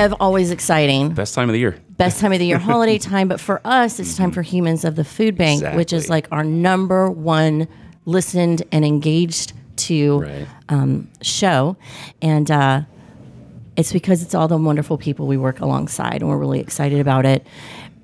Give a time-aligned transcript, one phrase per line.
[0.00, 1.12] ev- always exciting.
[1.12, 1.76] Best time of the year.
[1.90, 3.28] Best time of the year, holiday time.
[3.28, 6.42] But for us, it's time for Humans of the Food Bank, which is like our
[6.44, 7.68] number one
[8.06, 10.46] listened and engaged to Right.
[10.68, 11.76] um, show.
[12.22, 12.82] And uh,
[13.76, 17.24] it's because it's all the wonderful people we work alongside, and we're really excited about
[17.26, 17.46] it.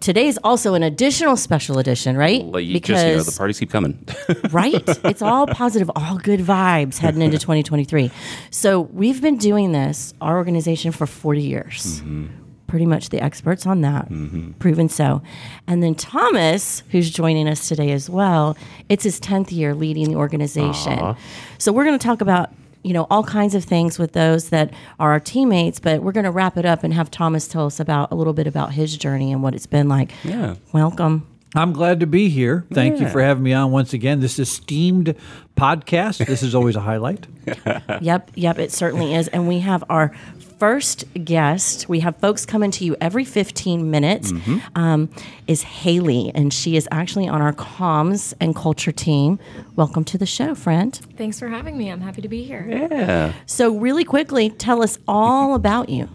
[0.01, 2.45] Today's also an additional special edition, right?
[2.45, 4.07] Well, you just you know the parties keep coming.
[4.51, 4.83] right?
[5.05, 8.11] It's all positive, all good vibes heading into 2023.
[8.51, 12.01] So we've been doing this, our organization, for 40 years.
[12.01, 12.27] Mm-hmm.
[12.67, 14.53] Pretty much the experts on that, mm-hmm.
[14.53, 15.23] proven so.
[15.69, 18.57] And then Thomas, who's joining us today as well,
[18.89, 21.17] it's his 10th year leading the organization.
[21.59, 22.51] So we're going to talk about
[22.87, 26.25] you know all kinds of things with those that are our teammates but we're going
[26.25, 28.97] to wrap it up and have thomas tell us about a little bit about his
[28.97, 30.55] journey and what it's been like Yeah.
[30.73, 32.67] welcome I'm glad to be here.
[32.71, 34.21] Thank you for having me on once again.
[34.21, 35.15] This esteemed
[35.57, 36.27] podcast.
[36.27, 37.27] This is always a highlight.
[38.03, 39.29] Yep, yep, it certainly is.
[39.29, 40.13] And we have our
[40.59, 41.89] first guest.
[41.89, 44.33] We have folks coming to you every 15 minutes.
[44.75, 45.09] Um,
[45.47, 49.39] is Haley, and she is actually on our comms and culture team.
[49.77, 50.95] Welcome to the show, friend.
[51.17, 51.91] Thanks for having me.
[51.91, 52.67] I'm happy to be here.
[52.69, 53.33] yeah.
[53.47, 56.09] So, really quickly, tell us all about you.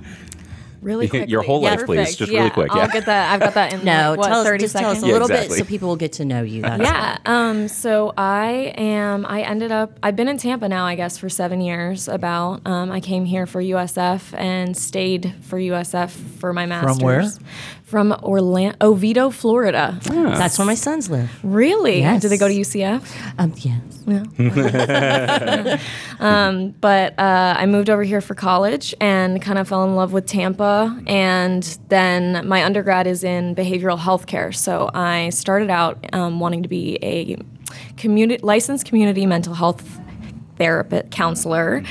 [0.82, 1.30] Really quick.
[1.30, 2.16] Your whole life, please.
[2.16, 2.82] Just really quick, yeah.
[2.82, 3.32] I'll get that.
[3.34, 4.88] I've got that in No, like, what, tell us, 30 just seconds.
[4.94, 5.58] tell us a Yeah, little exactly.
[5.58, 6.64] bit so people will get to know you.
[6.64, 7.18] That's Yeah.
[7.26, 9.26] Um, so I am.
[9.28, 9.98] I ended up.
[10.02, 12.08] I've been in Tampa now, I guess, for seven years.
[12.08, 12.62] About.
[12.66, 16.10] Um, I came here for USF and stayed for USF
[16.40, 17.02] for my master's.
[17.04, 17.30] where?
[17.92, 20.00] From Orlando, Oviedo, Florida.
[20.04, 21.30] That's where my sons live.
[21.44, 22.00] Really?
[22.00, 22.22] Yes.
[22.22, 23.04] Do they go to UCF?
[23.38, 23.82] Um, yes.
[26.80, 30.26] but uh, I moved over here for college and kind of fell in love with
[30.26, 30.98] Tampa.
[31.06, 34.54] And then my undergrad is in behavioral health care.
[34.54, 37.36] So I started out um, wanting to be a
[37.98, 40.00] community licensed community mental health
[40.58, 41.84] therapist counselor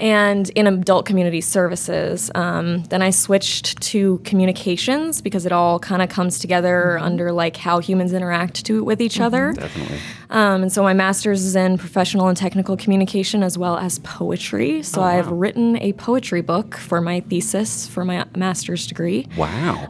[0.00, 2.30] and in adult community services.
[2.34, 7.56] Um, then I switched to communications because it all kind of comes together under like
[7.56, 9.52] how humans interact to with each other.
[9.52, 9.98] Definitely.
[10.30, 14.82] Um, and so my master's is in professional and technical communication as well as poetry.
[14.82, 19.28] So I've written a poetry book for my thesis for my master's degree.
[19.36, 19.88] Wow.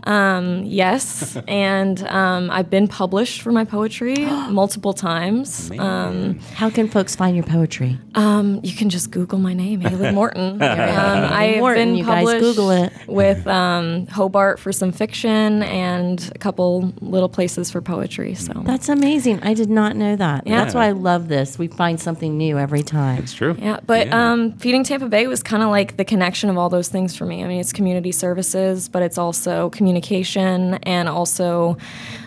[0.66, 4.16] Yes, and um, I've been published for my poetry
[4.50, 5.70] multiple times.
[5.78, 7.98] Um, How can folks find your poetry?
[8.62, 10.60] you can just Google my name, Haley Morton.
[10.62, 12.92] um, I've Morton, been published Google it.
[13.06, 18.34] with um, Hobart for some fiction and a couple little places for poetry.
[18.34, 19.42] So That's amazing.
[19.42, 20.46] I did not know that.
[20.46, 20.62] Yeah.
[20.62, 21.58] That's why I love this.
[21.58, 23.18] We find something new every time.
[23.22, 23.56] it's true.
[23.58, 24.32] Yeah, but Yeah.
[24.32, 27.24] Um, feeding Tampa Bay was kind of like the connection of all those things for
[27.26, 27.44] me.
[27.44, 31.76] I mean, it's community services, but it's also communication and also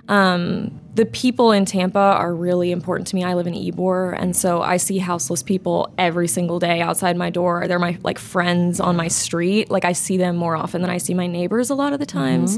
[0.07, 3.23] um, the people in Tampa are really important to me.
[3.23, 7.29] I live in Ybor, and so I see houseless people every single day outside my
[7.29, 7.67] door.
[7.67, 9.69] They're my like friends on my street.
[9.69, 12.05] Like I see them more often than I see my neighbors a lot of the
[12.05, 12.57] times,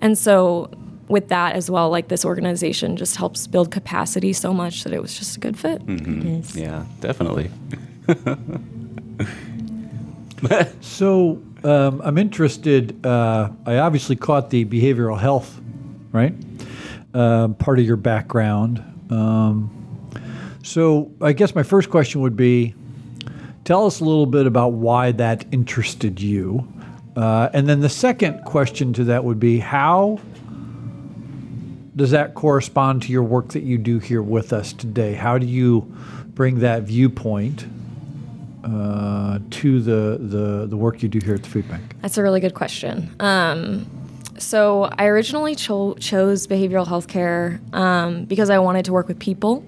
[0.00, 0.70] and so.
[1.08, 5.00] With that as well, like this organization just helps build capacity so much that it
[5.00, 5.80] was just a good fit.
[5.88, 6.54] Yes.
[6.54, 7.50] Yeah, definitely.
[10.80, 13.04] So um, I'm interested.
[13.04, 15.60] Uh, I obviously caught the behavioral health,
[16.12, 16.34] right?
[17.14, 18.78] Um, part of your background.
[19.10, 19.70] Um,
[20.62, 22.74] so I guess my first question would be
[23.64, 26.70] tell us a little bit about why that interested you.
[27.16, 30.20] Uh, and then the second question to that would be how
[31.96, 35.14] does that correspond to your work that you do here with us today?
[35.14, 35.80] How do you
[36.34, 37.66] bring that viewpoint
[38.62, 41.96] uh, to the, the, the work you do here at the food bank?
[42.02, 43.14] That's a really good question.
[43.18, 43.90] Um,
[44.38, 49.18] so I originally cho- chose behavioral health care um, because I wanted to work with
[49.18, 49.64] people.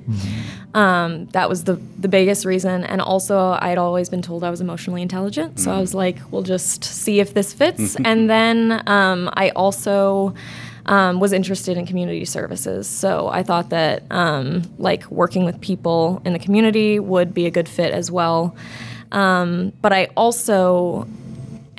[0.75, 4.61] Um, that was the the biggest reason, and also I'd always been told I was
[4.61, 5.59] emotionally intelligent.
[5.59, 7.97] So I was like, we'll just see if this fits.
[8.05, 10.35] and then um, I also.
[10.87, 16.23] Um, was interested in community services, so I thought that um, like working with people
[16.25, 18.57] in the community would be a good fit as well.
[19.13, 21.07] Um, but I also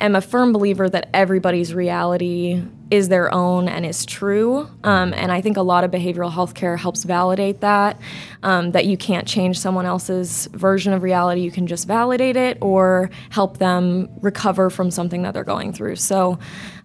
[0.02, 4.68] am a firm believer that everybody's reality is their own and is true.
[4.84, 7.98] Um, and I think a lot of behavioral health care helps validate that,
[8.42, 11.40] um, that you can't change someone else's version of reality.
[11.40, 15.96] You can just validate it or help them recover from something that they're going through.
[15.96, 16.38] So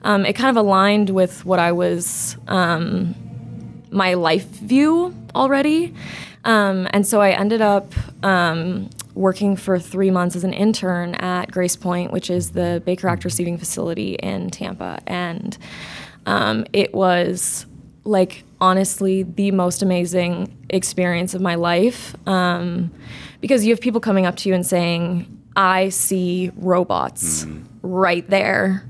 [0.04, 3.13] um, it kind of aligned with what I was, um,
[3.92, 5.94] my life view already.
[6.45, 7.92] Um, and so I ended up
[8.24, 13.25] um, working for three months as an intern at Gracepoint, which is the Baker Act
[13.25, 15.00] receiving facility in Tampa.
[15.06, 15.57] And
[16.28, 17.66] um, it was
[18.04, 22.92] like honestly the most amazing experience of my life um,
[23.42, 25.26] because you have people coming up to you and saying,
[25.56, 27.46] I see robots
[27.82, 28.86] right there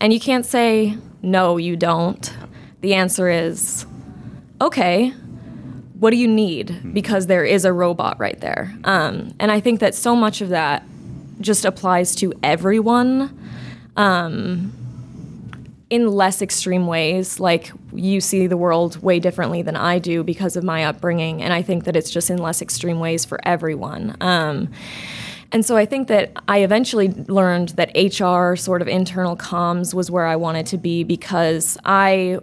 [0.00, 2.32] and you can't say, no, you don't.
[2.80, 3.86] The answer is,
[4.60, 5.10] okay,
[6.00, 6.92] what do you need?
[6.92, 8.74] Because there is a robot right there.
[8.82, 10.84] Um, and I think that so much of that
[11.40, 13.38] just applies to everyone.
[13.96, 14.72] Um,
[15.92, 17.38] in less extreme ways.
[17.38, 21.52] Like you see the world way differently than I do because of my upbringing, and
[21.52, 24.16] I think that it's just in less extreme ways for everyone.
[24.22, 24.70] Um,
[25.52, 30.10] and so I think that I eventually learned that HR, sort of internal comms, was
[30.10, 32.38] where I wanted to be because I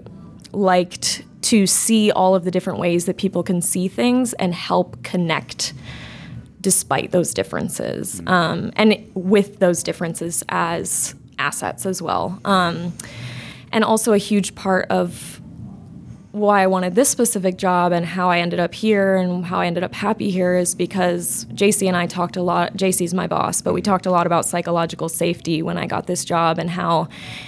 [0.52, 5.02] liked to see all of the different ways that people can see things and help
[5.02, 5.74] connect
[6.62, 12.40] despite those differences um, and with those differences as assets as well.
[12.46, 12.94] Um,
[13.72, 15.40] and also a huge part of
[16.32, 19.66] why I wanted this specific job and how I ended up here and how I
[19.66, 22.74] ended up happy here is because JC and I talked a lot.
[22.78, 26.24] JC's my boss, but we talked a lot about psychological safety when I got this
[26.24, 27.08] job and how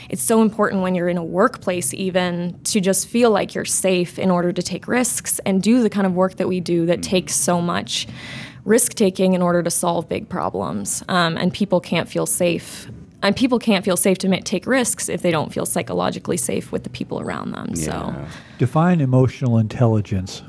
[0.09, 4.17] it's so important when you're in a workplace, even to just feel like you're safe
[4.17, 7.03] in order to take risks and do the kind of work that we do that
[7.03, 8.07] takes so much
[8.65, 11.03] risk taking in order to solve big problems.
[11.07, 12.87] Um, and people can't feel safe
[13.21, 16.71] and people can't feel safe to make, take risks if they don't feel psychologically safe
[16.71, 17.69] with the people around them.
[17.75, 17.83] Yeah.
[17.83, 18.27] So,
[18.57, 20.41] define emotional intelligence.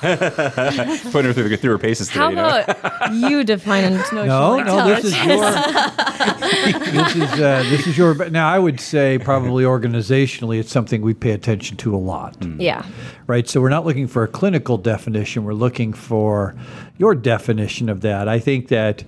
[0.00, 2.20] Putting her through, through her paces today.
[2.20, 3.28] How about you, know?
[3.28, 5.04] you define emotional no, intelligence?
[5.04, 6.94] No, this is your.
[7.04, 8.30] this is uh, this is your.
[8.30, 12.38] Now, I would say probably organizationally, it's something we pay attention to a lot.
[12.40, 12.62] Mm.
[12.62, 12.86] Yeah.
[13.26, 13.46] Right.
[13.46, 15.44] So we're not looking for a clinical definition.
[15.44, 16.54] We're looking for
[16.96, 18.26] your definition of that.
[18.26, 19.04] I think that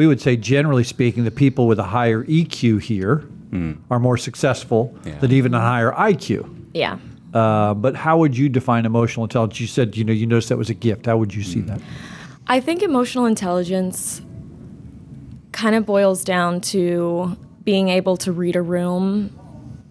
[0.00, 3.76] we would say, generally speaking, the people with a higher EQ here mm.
[3.90, 5.18] are more successful yeah.
[5.18, 6.70] than even a higher IQ.
[6.72, 6.96] Yeah.
[7.34, 9.60] Uh, but how would you define emotional intelligence?
[9.60, 11.04] You said, you know, you noticed that was a gift.
[11.04, 11.66] How would you see mm.
[11.66, 11.82] that?
[12.46, 14.22] I think emotional intelligence
[15.52, 19.38] kind of boils down to being able to read a room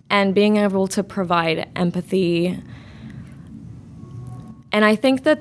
[0.10, 2.60] and being able to provide empathy.
[4.72, 5.40] And I think that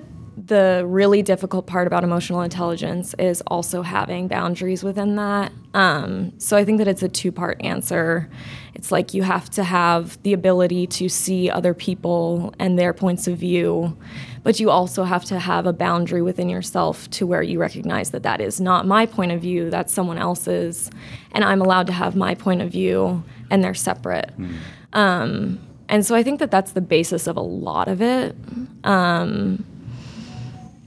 [0.49, 5.53] the really difficult part about emotional intelligence is also having boundaries within that.
[5.75, 8.29] Um, so I think that it's a two part answer.
[8.75, 13.29] It's like you have to have the ability to see other people and their points
[13.29, 13.97] of view,
[14.43, 18.23] but you also have to have a boundary within yourself to where you recognize that
[18.23, 20.91] that is not my point of view, that's someone else's,
[21.33, 24.33] and I'm allowed to have my point of view, and they're separate.
[24.39, 24.55] Mm.
[24.93, 28.37] Um, and so I think that that's the basis of a lot of it.
[28.85, 29.65] Um,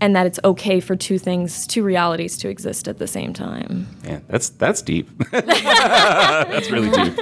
[0.01, 3.87] and that it's okay for two things, two realities to exist at the same time.
[4.03, 5.07] Yeah, that's that's deep.
[5.31, 7.15] that's really deep.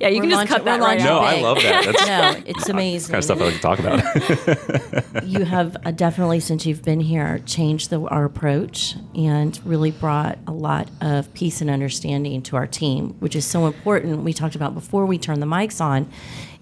[0.00, 1.06] yeah, you We're can just cut that right off.
[1.06, 1.84] No, I love that.
[1.84, 2.06] That's,
[2.46, 3.12] no, it's amazing.
[3.12, 5.24] kind of stuff I like to talk about.
[5.24, 10.38] you have uh, definitely, since you've been here, changed the, our approach and really brought
[10.48, 14.24] a lot of peace and understanding to our team, which is so important.
[14.24, 16.10] We talked about before we turn the mics on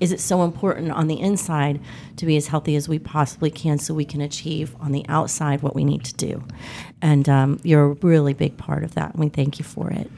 [0.00, 1.81] is it so important on the inside
[2.17, 5.62] to be as healthy as we possibly can so we can achieve on the outside
[5.62, 6.43] what we need to do.
[7.02, 9.12] And um, you're a really big part of that.
[9.12, 10.11] And we thank you for it.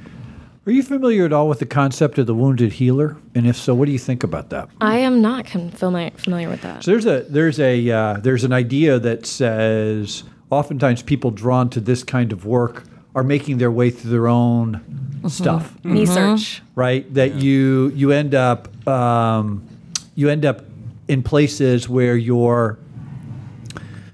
[0.65, 3.17] Are you familiar at all with the concept of the wounded healer?
[3.35, 4.69] And if so, what do you think about that?
[4.81, 6.85] I am not familiar familiar with that.
[6.85, 11.81] So there's a there's a uh, there's an idea that says oftentimes people drawn to
[11.81, 12.85] this kind of work
[13.17, 15.29] are making their way through their own mm-hmm.
[15.29, 15.75] stuff.
[15.79, 15.93] Mm-hmm.
[15.93, 17.13] Research, right?
[17.13, 17.41] That yeah.
[17.41, 19.67] you you end up um,
[20.15, 20.63] you end up
[21.09, 22.79] in places where you're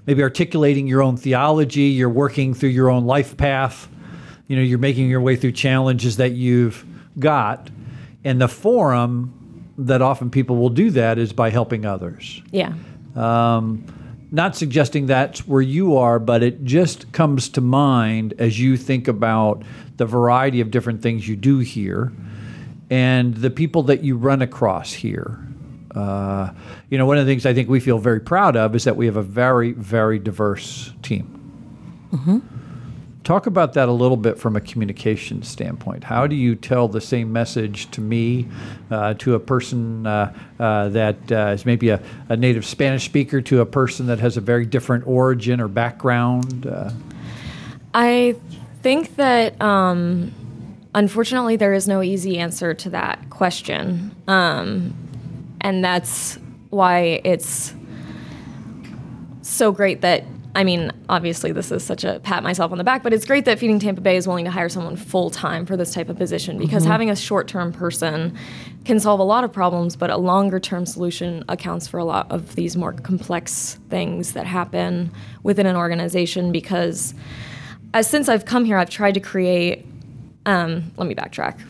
[0.05, 3.87] maybe articulating your own theology, you're working through your own life path,
[4.47, 6.83] you know, you're making your way through challenges that you've
[7.19, 7.69] got.
[8.23, 12.41] And the forum that often people will do that is by helping others.
[12.51, 12.73] Yeah.
[13.15, 13.85] Um,
[14.31, 19.07] not suggesting that's where you are, but it just comes to mind as you think
[19.07, 19.63] about
[19.97, 22.11] the variety of different things you do here
[22.89, 25.39] and the people that you run across here.
[25.95, 26.51] Uh,
[26.89, 28.95] you know, one of the things I think we feel very proud of is that
[28.95, 31.35] we have a very, very diverse team.
[32.11, 32.39] Mm-hmm.
[33.23, 36.03] Talk about that a little bit from a communication standpoint.
[36.03, 38.47] How do you tell the same message to me,
[38.89, 43.39] uh, to a person uh, uh that uh, is maybe a, a, native Spanish speaker,
[43.41, 46.65] to a person that has a very different origin or background?
[46.65, 46.91] Uh?
[47.93, 48.35] I
[48.81, 49.61] think that.
[49.61, 50.33] Um,
[50.95, 54.15] unfortunately, there is no easy answer to that question.
[54.27, 54.93] Um,
[55.61, 56.37] and that's
[56.69, 57.73] why it's
[59.41, 60.23] so great that
[60.55, 63.45] I mean, obviously, this is such a pat myself on the back, but it's great
[63.45, 66.17] that Feeding Tampa Bay is willing to hire someone full time for this type of
[66.17, 66.91] position because mm-hmm.
[66.91, 68.35] having a short term person
[68.83, 72.31] can solve a lot of problems, but a longer term solution accounts for a lot
[72.31, 75.11] of these more complex things that happen
[75.43, 76.51] within an organization.
[76.51, 77.13] Because
[77.93, 79.85] as since I've come here, I've tried to create.
[80.45, 81.61] Um, let me backtrack.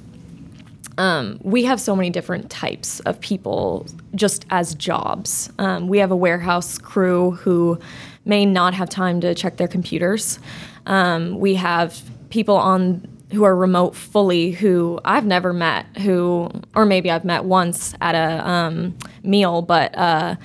[1.00, 5.50] Um, we have so many different types of people just as jobs.
[5.58, 7.80] Um, we have a warehouse crew who
[8.26, 10.40] may not have time to check their computers.
[10.86, 16.86] Um, we have people on who are remote fully who I've never met who or
[16.86, 20.36] maybe I've met once at a um, meal but uh,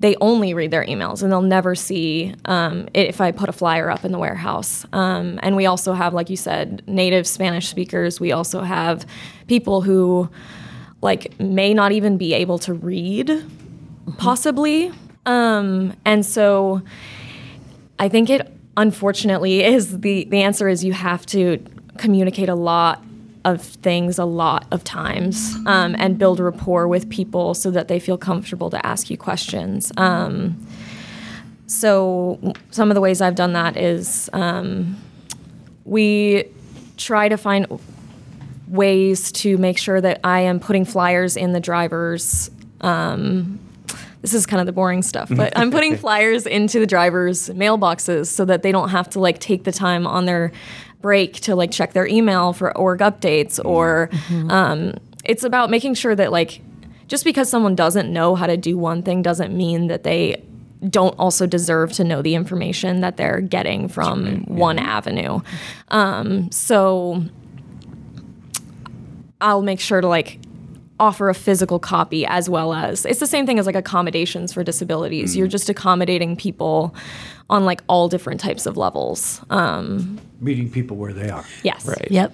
[0.00, 3.52] they only read their emails and they'll never see um, it if I put a
[3.52, 4.86] flyer up in the warehouse.
[4.94, 8.18] Um, and we also have, like you said, native Spanish speakers.
[8.18, 9.06] We also have
[9.46, 10.30] people who
[11.02, 13.44] like may not even be able to read,
[14.16, 14.90] possibly.
[15.26, 16.80] Um, and so
[17.98, 21.62] I think it unfortunately is the the answer is you have to
[21.98, 23.04] communicate a lot
[23.44, 27.98] of things a lot of times um, and build rapport with people so that they
[27.98, 29.92] feel comfortable to ask you questions.
[29.96, 30.66] Um,
[31.66, 34.96] so some of the ways I've done that is um,
[35.84, 36.44] we
[36.96, 37.66] try to find
[38.68, 42.50] ways to make sure that I am putting flyers in the drivers.
[42.80, 43.58] Um,
[44.20, 48.26] this is kind of the boring stuff, but I'm putting flyers into the drivers' mailboxes
[48.26, 50.52] so that they don't have to like take the time on their
[51.00, 54.10] break to like check their email for org updates or
[54.50, 56.60] um, it's about making sure that like
[57.08, 60.42] just because someone doesn't know how to do one thing doesn't mean that they
[60.88, 65.40] don't also deserve to know the information that they're getting from one avenue.
[65.88, 67.22] Um, so
[69.40, 70.38] I'll make sure to like
[70.98, 74.62] offer a physical copy as well as it's the same thing as like accommodations for
[74.62, 75.36] disabilities.
[75.36, 76.94] You're just accommodating people
[77.50, 79.40] on like all different types of levels.
[79.50, 81.44] Um, Meeting people where they are.
[81.62, 81.86] yes.
[81.86, 82.08] Right.
[82.10, 82.32] Yep.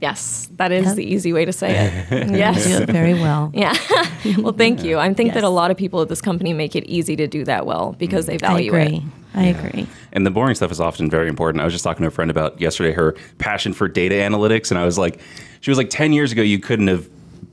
[0.00, 0.48] Yes.
[0.56, 0.96] That is Yep.
[0.96, 2.30] the easy way to say it.
[2.36, 2.66] yes.
[2.66, 3.50] Do it very well.
[3.54, 3.74] Yeah.
[4.38, 4.98] well, thank you.
[4.98, 7.44] I think that a lot of people at this company make it easy to do
[7.44, 8.96] that well because they value I value agree.
[8.98, 9.02] it.
[9.34, 9.86] I agree.
[10.12, 11.60] And the boring stuff is often very important.
[11.62, 14.78] I was just talking to a friend about yesterday her passion for data analytics, and
[14.78, 15.20] I was like,
[15.60, 17.08] she was like, 10 years ago, you couldn't have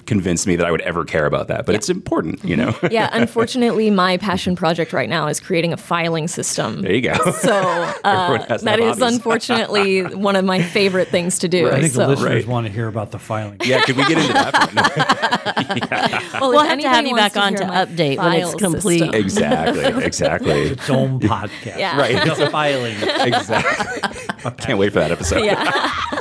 [0.06, 2.76] convinced me that I would ever care about that, but it's important, you know?
[2.92, 6.82] Yeah, unfortunately, my passion project right now is creating a filing system.
[6.82, 7.14] there you go.
[7.32, 9.16] So uh, Everyone has to that have is hobbies.
[9.16, 11.70] unfortunately one of my favorite things to do.
[11.70, 12.48] I think so, the listeners Right.
[12.48, 13.58] want to hear about the filing.
[13.64, 16.38] yeah, could we get into that?
[16.42, 19.00] well, We'll have to have you wants back on to update when it's complete.
[19.00, 21.78] system- exactly, exactly, Its own podcast.
[21.78, 21.98] Yeah.
[21.98, 22.96] right, The filing.
[23.02, 24.22] exactly.
[24.46, 25.44] I can't wait for that episode.
[25.46, 26.13] Yeah.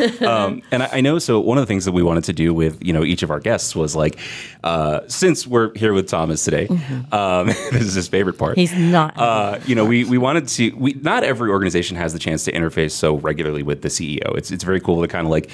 [0.26, 1.18] um, and I, I know.
[1.18, 3.30] So one of the things that we wanted to do with you know each of
[3.30, 4.18] our guests was like,
[4.62, 6.66] uh, since we're here with Thomas today,
[7.12, 8.56] um, this is his favorite part.
[8.56, 9.18] He's not.
[9.18, 10.70] Uh, you know, we, we wanted to.
[10.76, 14.36] We not every organization has the chance to interface so regularly with the CEO.
[14.36, 15.50] It's it's very cool to kind of like,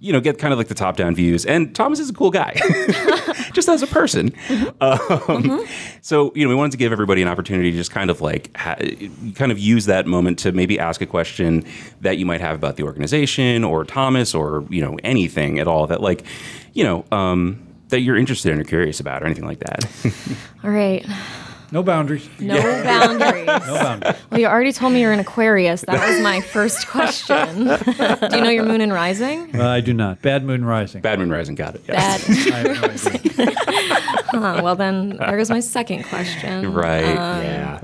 [0.00, 1.44] you know, get kind of like the top down views.
[1.46, 2.52] And Thomas is a cool guy,
[3.54, 4.32] just as a person.
[4.80, 5.66] Um,
[6.02, 8.54] So you know, we wanted to give everybody an opportunity to just kind of like
[8.56, 8.76] ha-
[9.34, 11.64] kind of use that moment to maybe ask a question
[12.02, 15.86] that you might have about the organization or Thomas or you know anything at all
[15.86, 16.24] that like,
[16.74, 17.04] you know.
[17.10, 19.84] Um, that you're interested in or curious about or anything like that.
[20.64, 21.06] All right.
[21.72, 22.28] No boundaries.
[22.38, 23.46] No boundaries.
[23.66, 24.14] No boundaries.
[24.30, 25.82] Well, you already told me you're an Aquarius.
[25.82, 27.36] That was my first question.
[27.66, 29.58] do you know your moon and rising?
[29.58, 30.22] Uh, I do not.
[30.22, 31.00] Bad moon rising.
[31.00, 31.82] Bad Moon Rising, got it.
[31.88, 31.94] Yeah.
[31.94, 32.28] Bad.
[32.28, 33.10] moon have no
[33.42, 33.54] idea.
[34.28, 36.72] Huh, well, then there goes my second question.
[36.72, 37.04] Right.
[37.04, 37.80] Um, yeah.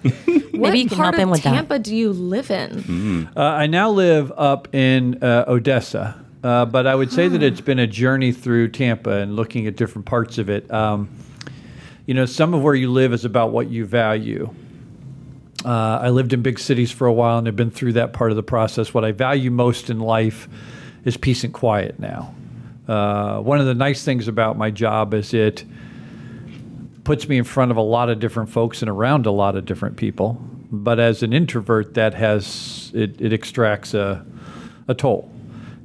[0.52, 1.54] What you can part hop in of with that.
[1.54, 3.28] Tampa do you live in?
[3.36, 7.60] Uh, I now live up in uh, Odessa, uh, but I would say that it's
[7.60, 10.70] been a journey through Tampa and looking at different parts of it.
[10.70, 11.08] Um,
[12.10, 14.52] you know, some of where you live is about what you value.
[15.64, 18.32] Uh, I lived in big cities for a while and have been through that part
[18.32, 18.92] of the process.
[18.92, 20.48] What I value most in life
[21.04, 22.34] is peace and quiet now.
[22.88, 25.64] Uh, one of the nice things about my job is it
[27.04, 29.64] puts me in front of a lot of different folks and around a lot of
[29.64, 30.32] different people.
[30.72, 34.26] But as an introvert, that has it, it extracts a,
[34.88, 35.30] a toll,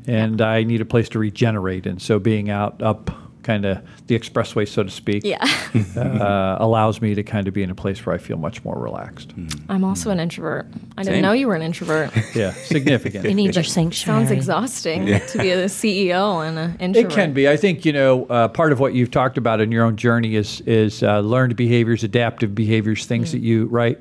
[0.07, 1.85] and I need a place to regenerate.
[1.85, 3.11] And so being out up
[3.45, 5.37] kind of the expressway, so to speak, Yeah.
[5.95, 8.75] uh, allows me to kind of be in a place where I feel much more
[8.77, 9.33] relaxed.
[9.69, 10.65] I'm also an introvert.
[10.97, 12.11] I didn't know you were an introvert.
[12.35, 13.23] Yeah, significant.
[13.25, 14.19] you need your sanctuary.
[14.25, 17.11] Sounds exhausting to be a CEO and an introvert.
[17.11, 17.47] It can be.
[17.47, 20.35] I think you know uh, part of what you've talked about in your own journey
[20.35, 23.99] is is uh, learned behaviors, adaptive behaviors, things that you right.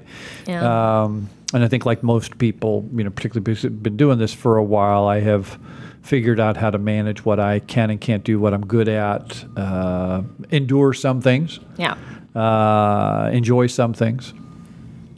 [0.48, 1.02] Yeah.
[1.02, 4.32] Um, and I think like most people, you know, particularly because I've been doing this
[4.34, 5.58] for a while, I have
[6.04, 9.42] figured out how to manage what I can and can't do, what I'm good at,
[9.56, 10.20] uh,
[10.50, 11.94] endure some things, Yeah.
[12.36, 14.34] uh, enjoy some things.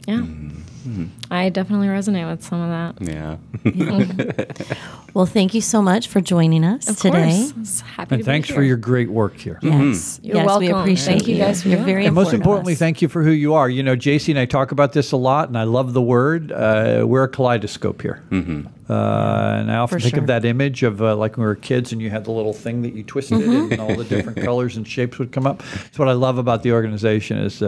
[0.07, 0.21] Yeah.
[1.31, 3.37] I definitely resonate with some of that.
[3.65, 4.75] Yeah.
[5.13, 7.23] Well, thank you so much for joining us Of today.
[7.37, 7.53] course.
[7.55, 9.57] I was happy And to thanks be for your great work here.
[9.63, 10.79] Yes, You're yes, we welcome.
[10.81, 12.05] appreciate Thank you guys for You're very.
[12.05, 12.79] And most importantly, us.
[12.79, 13.67] thank you for who you are.
[13.67, 16.51] You know, JC and I talk about this a lot, and I love the word.
[16.51, 18.21] Uh, we're a kaleidoscope here.
[18.29, 18.67] Mm-hmm.
[18.91, 18.93] Uh,
[19.59, 20.21] and I often For think sure.
[20.21, 22.53] of that image of uh, like when we were kids and you had the little
[22.53, 23.71] thing that you twisted Mm-hmm.
[23.71, 25.63] and all the different colors and shapes would come up.
[25.73, 27.63] That's what I love about the organization is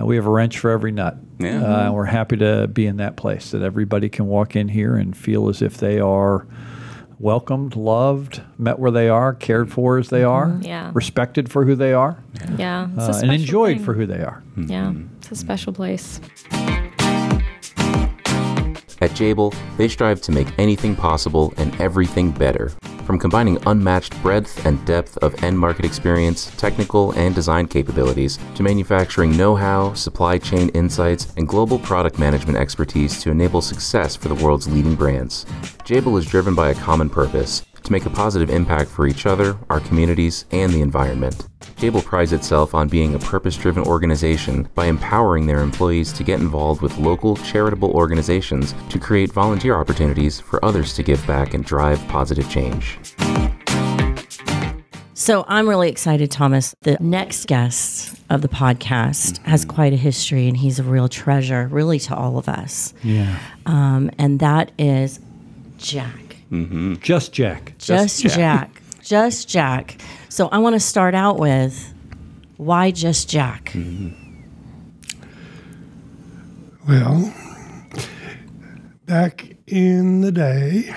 [0.00, 1.16] uh, we have a wrench for every nut.
[1.38, 1.62] Yeah.
[1.62, 4.96] Uh, and we're happy to be in that place that everybody can walk in here
[4.96, 6.46] and feel as if they are
[7.20, 10.90] welcomed, loved, met where they are, cared for as they are, Yeah.
[10.94, 12.22] respected for who they are,
[12.56, 12.88] Yeah.
[12.96, 13.84] It's a uh, and enjoyed thing.
[13.84, 14.42] for who they are.
[14.56, 14.92] Yeah.
[15.18, 16.20] It's a special place.
[19.00, 22.72] At Jabil, they strive to make anything possible and everything better.
[23.04, 28.62] From combining unmatched breadth and depth of end market experience, technical and design capabilities, to
[28.62, 34.28] manufacturing know how, supply chain insights, and global product management expertise to enable success for
[34.28, 35.46] the world's leading brands.
[35.84, 39.56] Jabil is driven by a common purpose to make a positive impact for each other,
[39.70, 41.48] our communities, and the environment.
[41.76, 46.40] Jabil prides itself on being a purpose driven organization by empowering their employees to get
[46.40, 51.64] involved with local charitable organizations to create volunteer opportunities for others to give back and
[51.64, 52.98] drive positive change.
[55.14, 56.74] So I'm really excited, Thomas.
[56.82, 61.66] The next guest of the podcast has quite a history, and he's a real treasure,
[61.68, 62.94] really, to all of us.
[63.02, 63.38] Yeah.
[63.66, 65.20] Um, and that is
[65.76, 66.36] Jack.
[67.00, 67.74] Just Jack.
[67.78, 68.32] Just, Jack.
[68.36, 68.82] Jack.
[69.02, 70.00] Just Jack.
[70.28, 71.94] So I want to start out with
[72.56, 73.74] why just Jack?
[76.88, 77.32] Well,
[79.06, 80.94] back in the day,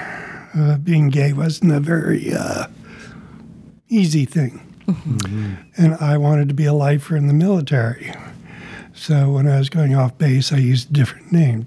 [0.55, 2.67] uh, being gay wasn't a very uh,
[3.89, 4.67] easy thing.
[5.77, 8.13] And I wanted to be a lifer in the military.
[8.93, 11.65] So when I was going off base, I used a different name.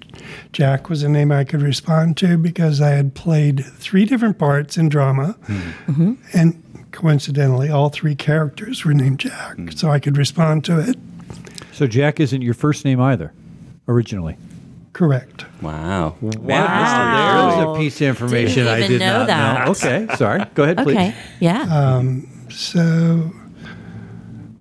[0.51, 4.77] Jack was a name I could respond to because I had played three different parts
[4.77, 5.35] in drama.
[6.33, 6.61] And
[6.95, 9.57] coincidentally, all three characters were named Jack.
[9.75, 10.95] So I could respond to it.
[11.73, 13.33] So Jack isn't your first name either,
[13.87, 14.37] originally.
[14.93, 15.45] Correct.
[15.61, 16.15] Wow.
[16.21, 17.49] Man, Wow.
[17.49, 19.65] history, There's a piece of information Didn't I did know not that.
[19.65, 19.71] know.
[19.71, 20.45] Okay, sorry.
[20.55, 20.95] Go ahead, please.
[20.95, 21.13] Okay.
[21.41, 22.01] Yeah.
[22.49, 23.31] So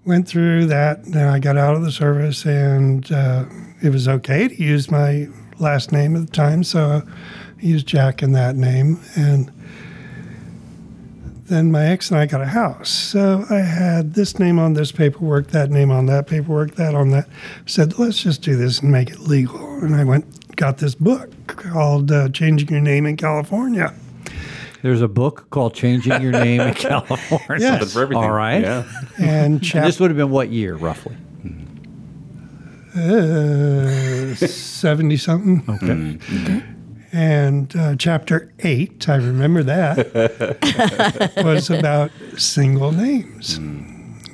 [0.04, 1.04] went through that.
[1.04, 3.44] Then I got out of the service, and uh,
[3.82, 5.28] it was okay to use my
[5.60, 8.98] last name at the time, so I used Jack in that name.
[9.14, 9.52] And
[11.46, 14.90] then my ex and I got a house, so I had this name on this
[14.92, 17.28] paperwork, that name on that paperwork, that on that.
[17.66, 19.78] Said, let's just do this and make it legal.
[19.82, 23.92] And I went got this book called uh, "Changing Your Name in California."
[24.82, 27.40] There's a book called Changing Your Name in California.
[27.58, 27.70] Yes.
[27.80, 28.24] Something for everything.
[28.24, 28.60] All right.
[28.62, 28.84] Yeah.
[29.18, 31.16] And And this would have been what year, roughly?
[32.96, 35.64] uh, 70 something.
[35.68, 36.62] Okay.
[37.14, 43.60] And uh, chapter eight, I remember that, was about single names.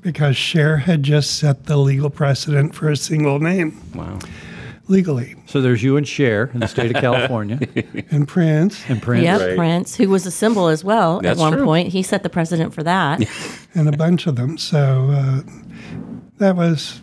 [0.01, 4.19] Because Cher had just set the legal precedent for a single name Wow.
[4.89, 5.35] legally.
[5.45, 7.61] So there's you and Cher in the state of California
[8.11, 9.25] And Prince and Prince.
[9.25, 9.57] Yep, Right.
[9.59, 11.67] Prince, who was a symbol as well That's at one true.
[11.67, 11.89] point.
[11.89, 13.21] He set the precedent for that.
[13.75, 14.57] and a bunch of them.
[14.57, 15.43] So uh,
[16.39, 17.03] that was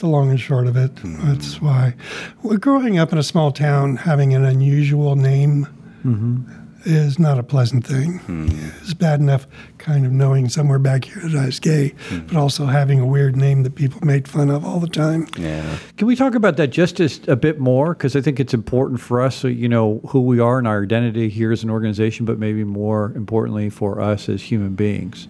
[0.00, 0.94] the long and short of it.
[0.96, 1.28] Mm-hmm.
[1.28, 1.94] That's why.
[2.42, 5.66] Well, growing up in a small town, having an unusual name
[6.04, 6.42] mm-hmm.
[6.84, 8.18] is not a pleasant thing.
[8.20, 8.68] Mm-hmm.
[8.82, 9.46] It's bad enough
[9.78, 11.94] kind of knowing somewhere back here that I was gay,
[12.26, 15.26] but also having a weird name that people made fun of all the time.
[15.38, 15.78] Yeah.
[15.96, 17.94] Can we talk about that just as a bit more?
[17.94, 20.82] Because I think it's important for us, so you know who we are and our
[20.82, 25.28] identity here as an organization, but maybe more importantly for us as human beings.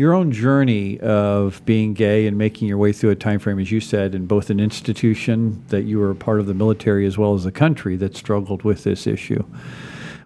[0.00, 3.70] Your own journey of being gay and making your way through a time frame, as
[3.70, 7.18] you said, in both an institution that you were a part of the military as
[7.18, 9.44] well as the country that struggled with this issue.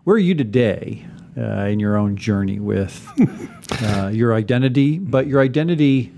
[0.04, 1.04] Where are you today
[1.36, 3.04] uh, in your own journey with
[3.82, 6.12] uh, your identity, but your identity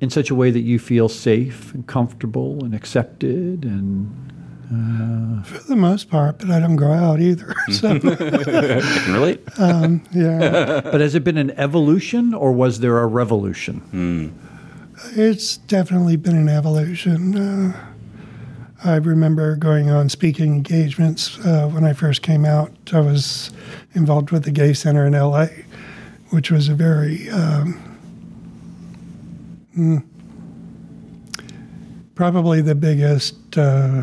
[0.00, 4.32] in such a way that you feel safe and comfortable and accepted and
[4.70, 7.54] For the most part, but I don't go out either.
[7.72, 9.40] So, I can relate.
[9.58, 13.82] yeah, but has it been an evolution or was there a revolution
[15.12, 17.36] it's definitely been an evolution.
[17.36, 17.90] Uh,
[18.84, 22.72] I remember going on speaking engagements uh, when I first came out.
[22.92, 23.50] I was
[23.94, 25.46] involved with the Gay Center in LA,
[26.30, 27.98] which was a very um,
[29.76, 30.04] mm,
[32.14, 34.02] probably the biggest uh,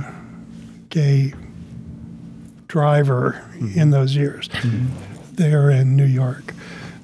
[0.97, 1.31] gay
[2.67, 3.39] driver
[3.75, 4.49] in those years
[5.33, 6.55] there in New York.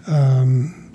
[0.08, 0.92] Um,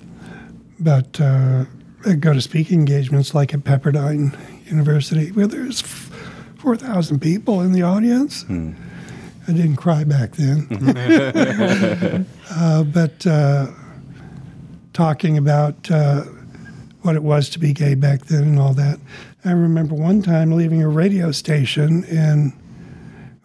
[0.81, 1.63] but uh,
[2.05, 7.83] I go to speaking engagements like at Pepperdine University, where there's 4,000 people in the
[7.83, 8.43] audience.
[9.47, 10.67] I didn't cry back then.
[12.51, 13.67] uh, but uh,
[14.91, 16.23] talking about uh,
[17.03, 18.99] what it was to be gay back then and all that.
[19.45, 22.03] I remember one time leaving a radio station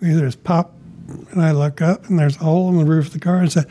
[0.00, 0.74] and there's pop,
[1.30, 3.50] and I look up and there's a hole in the roof of the car and
[3.52, 3.66] said,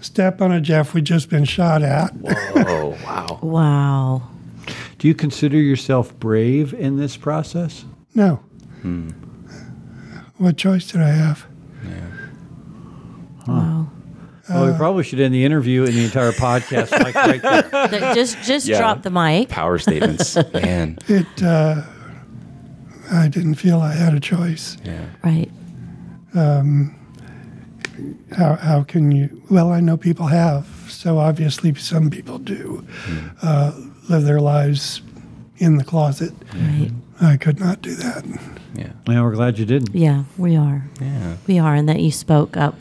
[0.00, 0.94] Step on it, Jeff.
[0.94, 2.12] We've just been shot at.
[2.68, 3.38] Oh wow.
[3.42, 4.22] Wow.
[4.98, 7.84] Do you consider yourself brave in this process?
[8.14, 8.40] No.
[10.38, 11.46] What choice did I have?
[13.46, 13.88] Wow.
[14.48, 17.42] well, we probably should end the interview and the entire podcast like right
[17.90, 18.14] there.
[18.14, 18.78] Just just Yeah.
[18.78, 19.48] drop the mic.
[19.48, 20.98] Power statements, man.
[21.08, 21.42] It.
[21.42, 21.82] Uh,
[23.12, 24.76] I didn't feel I had a choice.
[24.84, 25.06] Yeah.
[25.22, 25.50] Right.
[26.34, 26.94] Um,
[28.36, 29.42] how, how can you?
[29.50, 30.66] Well, I know people have.
[30.88, 33.28] So obviously, some people do hmm.
[33.42, 33.72] uh,
[34.08, 35.02] live their lives
[35.58, 36.32] in the closet.
[36.54, 36.90] Right.
[37.20, 38.24] I could not do that.
[38.74, 38.90] Yeah.
[39.06, 39.94] Yeah, we're glad you didn't.
[39.94, 40.84] Yeah, we are.
[41.00, 41.36] Yeah.
[41.46, 42.74] We are, and that you spoke up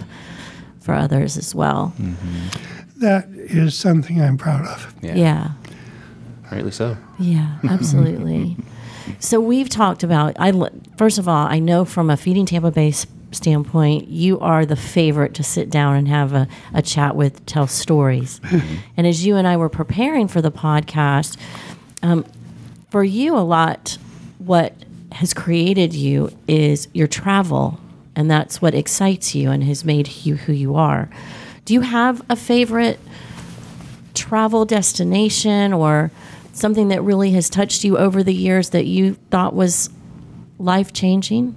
[0.81, 1.93] for others as well.
[1.99, 2.99] Mm-hmm.
[2.99, 4.93] That is something I'm proud of.
[5.01, 5.15] Yeah.
[5.15, 5.51] Yeah.
[6.51, 6.97] Rightly so.
[7.19, 8.57] Yeah, absolutely.
[9.19, 10.35] so we've talked about.
[10.39, 14.39] I l- first of all, I know from a feeding Tampa Bay s- standpoint, you
[14.39, 18.41] are the favorite to sit down and have a, a chat with, tell stories.
[18.97, 21.37] and as you and I were preparing for the podcast,
[22.01, 22.25] um,
[22.89, 23.97] for you, a lot
[24.37, 24.73] what
[25.11, 27.79] has created you is your travel,
[28.15, 31.09] and that's what excites you and has made you who you are.
[31.65, 32.99] Do you have a favorite
[34.13, 36.11] travel destination or
[36.53, 39.89] something that really has touched you over the years that you thought was
[40.57, 41.55] life changing?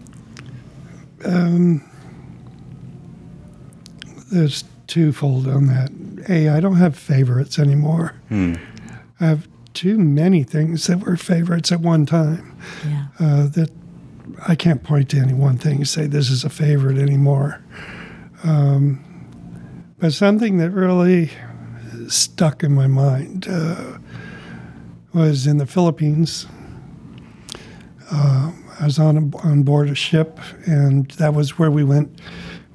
[4.31, 5.91] There's twofold on that.
[6.29, 8.15] A, I don't have favorites anymore.
[8.31, 12.57] I have too many things that were favorites at one time.
[12.85, 13.07] Yeah.
[13.21, 13.71] uh, that
[14.47, 17.63] I can't point to any one thing and say this is a favorite anymore.
[18.45, 19.05] Um,
[19.99, 21.31] but something that really
[22.09, 23.99] stuck in my mind uh,
[25.13, 26.47] was in the Philippines.
[28.11, 32.21] Uh, I was on a, on board a ship, and that was where we went.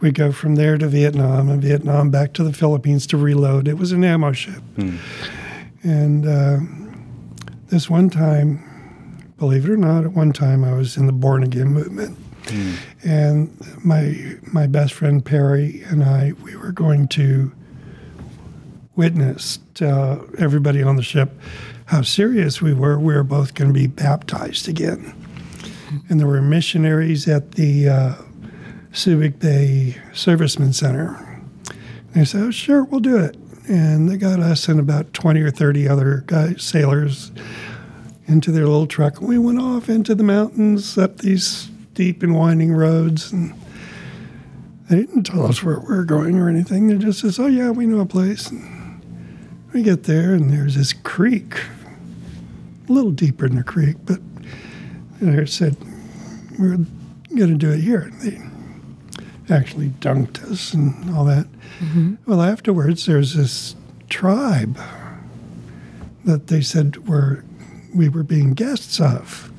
[0.02, 3.68] We go from there to Vietnam, and Vietnam back to the Philippines to reload.
[3.68, 4.62] It was an ammo ship,
[5.84, 6.60] and uh,
[7.68, 8.70] this one time
[9.38, 12.18] believe it or not, at one time I was in the born again movement.
[13.04, 13.50] And
[13.84, 17.52] my my best friend Perry and I, we were going to
[18.96, 21.32] witness to everybody on the ship
[21.86, 23.00] how serious we were.
[23.00, 25.14] We were both going to be baptized again.
[26.10, 28.16] And there were missionaries at the uh,
[28.92, 31.16] Subic Bay Servicemen Center.
[31.70, 33.36] And they said, oh, sure, we'll do it.
[33.68, 37.32] And they got us and about 20 or 30 other guys, sailors,
[38.28, 39.20] into their little truck.
[39.20, 43.32] And we went off into the mountains up these deep and winding roads.
[43.32, 43.54] And
[44.90, 46.88] they didn't tell us where we were going or anything.
[46.88, 48.52] They just says, oh, yeah, we know a place.
[48.52, 48.74] And
[49.74, 51.56] we get there, and there's this creek,
[52.88, 54.20] a little deeper in the creek, but
[55.32, 55.76] they said,
[56.60, 56.78] we're
[57.36, 58.02] going to do it here.
[58.02, 61.46] And they actually dunked us and all that.
[61.80, 62.16] Mm-hmm.
[62.26, 63.76] Well, afterwards, there's this
[64.10, 64.80] tribe
[66.26, 67.44] that they said were
[67.94, 69.52] we were being guests of.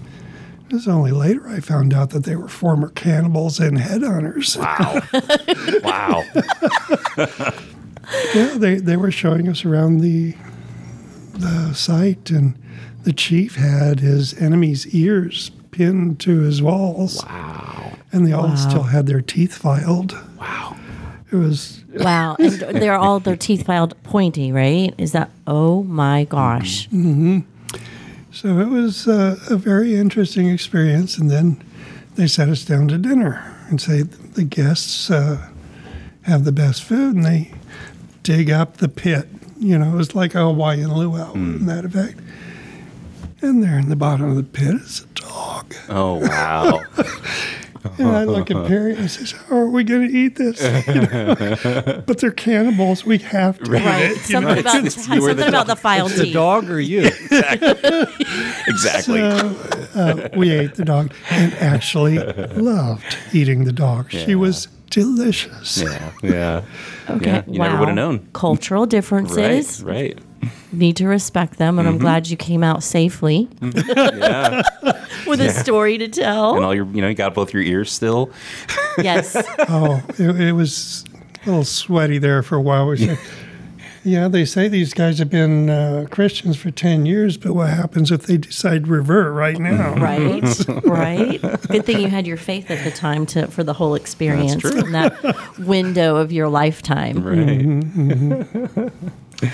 [0.68, 4.57] It was only later I found out that they were former cannibals and headhunters.
[5.85, 6.24] Wow.
[8.35, 10.35] yeah, they, they were showing us around the
[11.35, 12.57] the site, and
[13.03, 17.23] the chief had his enemy's ears pinned to his walls.
[17.25, 17.93] wow.
[18.13, 18.55] And they all Wow.
[18.55, 20.17] still had their teeth filed.
[20.39, 20.77] Wow.
[21.33, 22.37] It was Wow.
[22.39, 24.95] and they're all their teeth filed pointy, right?
[24.99, 26.89] Is that, oh my gosh.
[26.91, 27.41] Mm-hmm.
[28.33, 31.19] So it was uh, a very interesting experience.
[31.19, 31.63] And then
[32.15, 35.49] they sat us down to dinner and say the guests uh,
[36.23, 37.51] have the best food, and they
[38.23, 39.29] dig up the pit.
[39.59, 42.19] You know, it was like a Hawaiian luau in that effect.
[43.45, 45.75] And there in the bottom of the pit is a dog.
[45.91, 46.81] Oh wow.
[47.99, 50.59] And I look at Perry and I says, How are we going to eat this?
[50.89, 53.05] You know, but they're cannibals.
[53.05, 53.71] We have to.
[53.71, 54.17] Right.
[54.17, 57.03] Something about, You something the about the filed The dog or you?
[58.67, 59.21] exactly.
[59.21, 64.11] Uh, we ate the dog and actually loved eating the dog.
[64.11, 65.83] She was delicious.
[65.83, 66.11] yeah.
[66.23, 66.63] Yeah.
[67.11, 67.31] Okay.
[67.31, 67.43] Yeah.
[67.47, 67.67] You wow.
[67.67, 68.27] never would have known.
[68.33, 69.83] Cultural differences.
[69.83, 70.15] Right.
[70.15, 70.19] Right.
[70.73, 72.03] Need to respect them, and I'm mm-hmm.
[72.03, 74.19] glad you came out safely mm-hmm.
[74.19, 74.63] Yeah.
[75.27, 76.57] with a story to tell.
[76.57, 78.31] and all your, you know, you got both your ears still.
[78.99, 79.37] yes.
[79.69, 81.05] Oh, it, it was
[81.45, 82.89] a little sweaty there for a while.
[82.89, 83.19] We said,
[84.05, 88.11] Yeah, they say these guys have been uh, Christians for 10 years, but what happens
[88.11, 89.95] if they decide to revert right now?
[89.95, 90.45] Right,
[90.85, 91.41] right.
[91.41, 94.93] Good thing you had your faith at the time to for the whole experience in
[94.93, 97.25] that window of your lifetime.
[97.25, 97.39] Right.
[97.39, 98.89] Mm-hmm,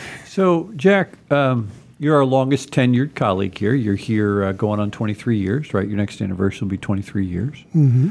[0.26, 3.74] So, Jack, um, you're our longest tenured colleague here.
[3.74, 5.88] You're here uh, going on 23 years, right?
[5.88, 7.64] Your next anniversary will be 23 years.
[7.74, 8.10] Mm-hmm.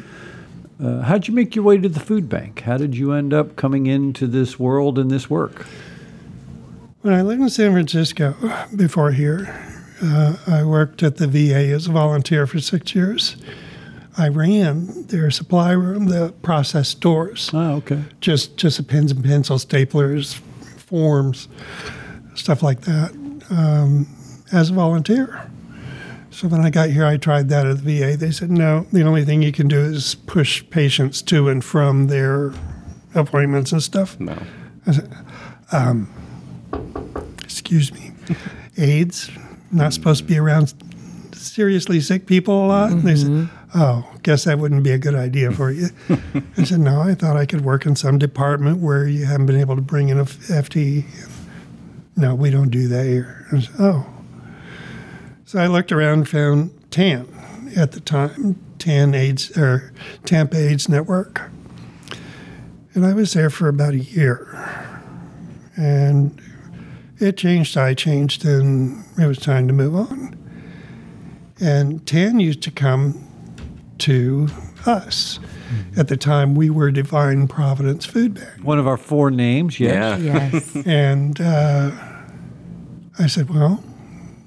[0.86, 2.60] Uh, how'd you make your way to the food bank?
[2.62, 5.66] How did you end up coming into this world and this work?
[7.04, 8.36] When I lived in San Francisco
[8.76, 9.48] before here,
[10.04, 13.38] uh, I worked at the VA as a volunteer for six years.
[14.18, 18.04] I ran their supply room, the process stores, Oh, okay.
[18.20, 20.42] just just the pens and pencils, staplers,
[20.90, 21.48] forms,
[22.34, 23.12] stuff like that,
[23.52, 24.08] um,
[24.52, 25.50] as a volunteer.
[26.32, 28.18] So when I got here, I tried that at the VA.
[28.18, 32.08] They said, no, the only thing you can do is push patients to and from
[32.08, 32.54] their
[33.14, 34.20] appointments and stuff.
[34.20, 34.38] No.
[37.44, 38.12] excuse me,
[38.78, 39.30] AIDS,
[39.72, 40.74] not supposed to be around
[41.34, 42.92] seriously sick people a lot.
[42.92, 45.90] And they said, oh, guess that wouldn't be a good idea for you.
[46.58, 49.60] I said, no, I thought I could work in some department where you haven't been
[49.60, 51.06] able to bring in a FT.
[52.16, 53.48] No, we don't do that here.
[53.52, 54.06] I said, oh.
[55.46, 57.28] So I looked around and found TAN
[57.76, 59.94] at the time, TAN AIDS, or
[60.26, 61.50] Tampa AIDS Network.
[62.94, 64.48] And I was there for about a year.
[65.78, 66.42] And
[67.20, 70.36] it changed, I changed, and it was time to move on.
[71.62, 73.29] And Tan used to come
[74.00, 74.48] to
[74.86, 75.40] us.
[75.96, 78.64] At the time, we were Divine Providence Food Bank.
[78.64, 80.22] One of our four names, yes.
[80.22, 80.50] Yeah.
[80.52, 80.76] Yes.
[80.86, 81.92] And uh,
[83.20, 83.84] I said, well,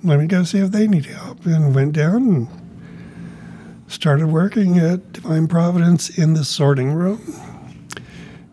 [0.02, 1.46] let me go see if they need help.
[1.46, 2.48] And went down and
[3.86, 7.20] started working at Divine Providence in the sorting room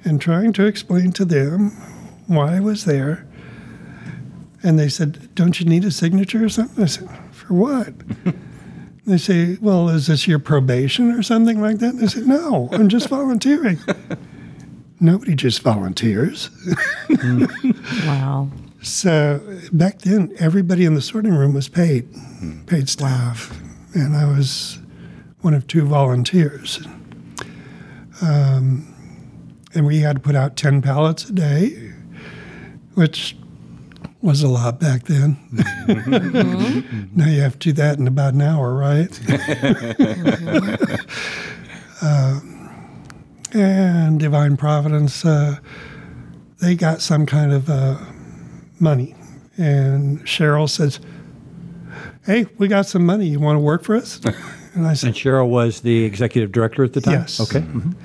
[0.04, 1.72] and trying to explain to them
[2.28, 3.26] why I was there.
[4.62, 6.84] And they said, don't you need a signature or something?
[6.84, 7.94] I said, for what?
[9.10, 11.96] They say, well, is this your probation or something like that?
[11.96, 13.80] And I said, no, I'm just volunteering.
[15.00, 16.50] Nobody just volunteers.
[18.06, 18.50] Wow.
[18.82, 19.42] So
[19.74, 22.08] back then, everybody in the sorting room was paid,
[22.68, 23.60] paid staff,
[23.94, 24.80] and I was
[25.42, 26.80] one of two volunteers.
[28.22, 28.88] Um,
[29.74, 31.92] and we had to put out ten pallets a day,
[32.94, 33.36] which
[34.22, 35.38] was a lot back then.
[37.16, 39.10] now you have to do that in about an hour, right?
[42.02, 42.56] Um,
[43.54, 45.58] and Divine Providence, uh,
[46.62, 47.98] they got some kind of uh,
[48.80, 49.16] money.
[49.58, 51.00] And Cheryl says,
[52.26, 53.26] Hey, we got some money.
[53.28, 54.20] You want to work for us?
[54.76, 57.22] And I And said, Cheryl was the executive director at the time?
[57.22, 57.40] Yes.
[57.40, 57.62] Okay.
[57.62, 57.96] mhm.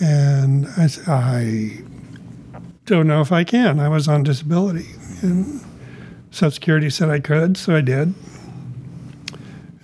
[0.00, 1.78] And I said, I
[2.84, 3.80] don't know if I can.
[3.80, 4.84] I was on disability.
[5.22, 5.60] And
[6.30, 8.14] Social Security said I could, so I did.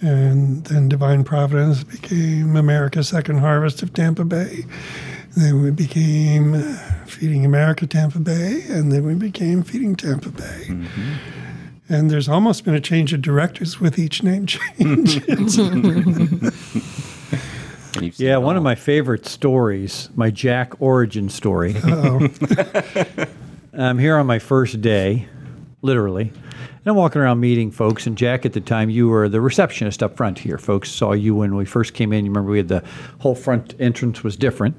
[0.03, 4.65] And then Divine Providence became America's Second Harvest of Tampa Bay.
[5.37, 10.85] Then we became uh, Feeding America Tampa Bay, and then we became Feeding Tampa Bay.
[11.89, 14.47] And there's almost been a change of directors with each name
[14.79, 15.17] change.
[15.29, 16.51] And
[18.01, 21.77] you've seen Yeah, one of my favorite stories, my Jack origin story.
[23.83, 25.29] I'm here on my first day,
[25.83, 26.29] literally.
[26.33, 30.03] And I'm walking around meeting folks, and Jack, at the time, you were the receptionist
[30.03, 30.57] up front here.
[30.57, 32.25] Folks saw you when we first came in.
[32.25, 32.83] You remember we had the
[33.19, 34.77] whole front entrance was different.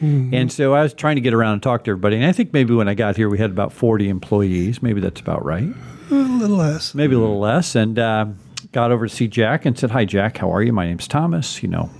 [0.00, 2.16] And so I was trying to get around and talk to everybody.
[2.16, 4.82] And I think maybe when I got here, we had about 40 employees.
[4.82, 5.72] Maybe that's about right
[6.10, 6.94] a little less.
[6.94, 8.26] maybe a little less, and uh,
[8.72, 10.38] got over to see Jack and said, "Hi, Jack.
[10.38, 10.72] How are you?
[10.72, 11.62] My name's Thomas.
[11.62, 11.90] You know."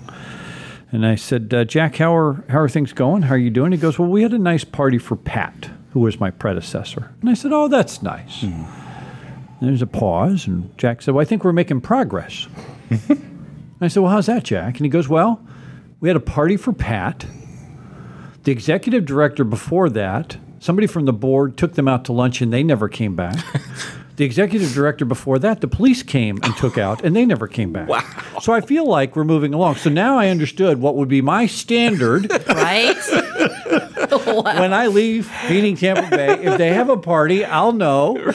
[0.93, 3.23] And I said, uh, "Jack, how are how are things going?
[3.23, 6.01] How are you doing?" He goes, "Well, we had a nice party for Pat, who
[6.01, 8.67] was my predecessor." And I said, "Oh, that's nice." And
[9.61, 12.47] There's a pause, and Jack said, "Well, I think we're making progress."
[12.89, 15.41] and I said, "Well, how's that, Jack?" And he goes, "Well,
[16.01, 17.27] we had a party for Pat.
[18.45, 22.53] The executive director before that, somebody from the board took them out to lunch, and
[22.53, 23.37] they never came back."
[24.17, 27.73] The executive director before that, the police came and took out, and they never came
[27.73, 27.89] back.
[27.89, 28.03] Wow.
[28.43, 29.77] So I feel like we're moving along.
[29.77, 32.99] So now I understood what would be my standard Right?
[34.25, 36.33] when I leave feeding Tampa Bay.
[36.45, 38.17] If they have a party, I'll know.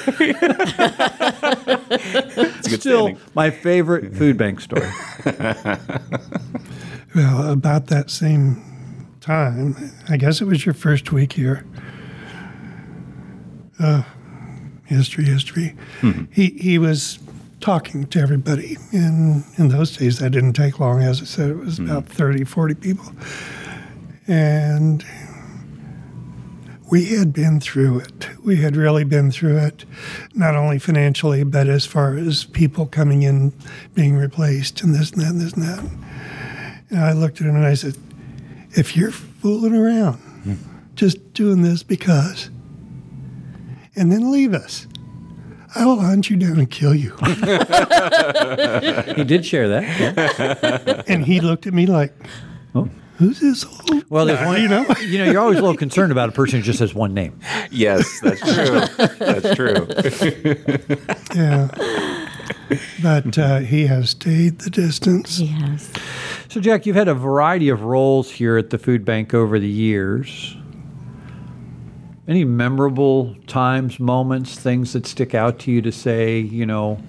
[1.88, 3.18] It's a good Still, standing.
[3.34, 4.90] my favorite food bank story.
[7.16, 8.62] Well, about that same
[9.22, 9.74] time,
[10.10, 11.66] I guess it was your first week here.
[13.80, 14.04] Uh,
[14.84, 15.78] history, history.
[16.34, 17.20] He he was
[17.62, 18.78] talking to everybody.
[18.92, 21.02] In in those days, that didn't take long.
[21.02, 23.06] As I said, it was about 30, 40 people,
[24.28, 25.06] and
[26.96, 28.30] we had been through it.
[28.42, 29.84] We had really been through it,
[30.34, 33.52] not only financially, but as far as people coming in,
[33.94, 35.84] being replaced, and this and that and this and that.
[36.90, 37.98] And I looked at him and I said,
[38.78, 40.54] if you're fooling around, hmm.
[40.96, 42.50] just doing this because,
[43.98, 44.88] and then leave us,
[45.76, 47.14] I will hunt you down and kill you.
[49.18, 49.84] He did share that.
[50.00, 51.04] yeah.
[51.08, 52.14] and he looked at me like,
[52.74, 52.90] Oh.
[53.18, 54.86] Who's this old Well, there's guy?" one, you know?
[55.02, 57.40] you know, you're always a little concerned about a person who just has one name.
[57.72, 59.08] Yes, that's true.
[59.20, 59.88] that's true.
[61.36, 62.30] yeah.
[63.02, 65.40] But uh, he has stayed the distance.
[65.40, 65.92] Yes.
[66.50, 69.68] So, Jack, you've had a variety of roles here at the food bank over the
[69.70, 70.56] years.
[72.28, 77.00] Any memorable times, moments, things that stick out to you to say, you know,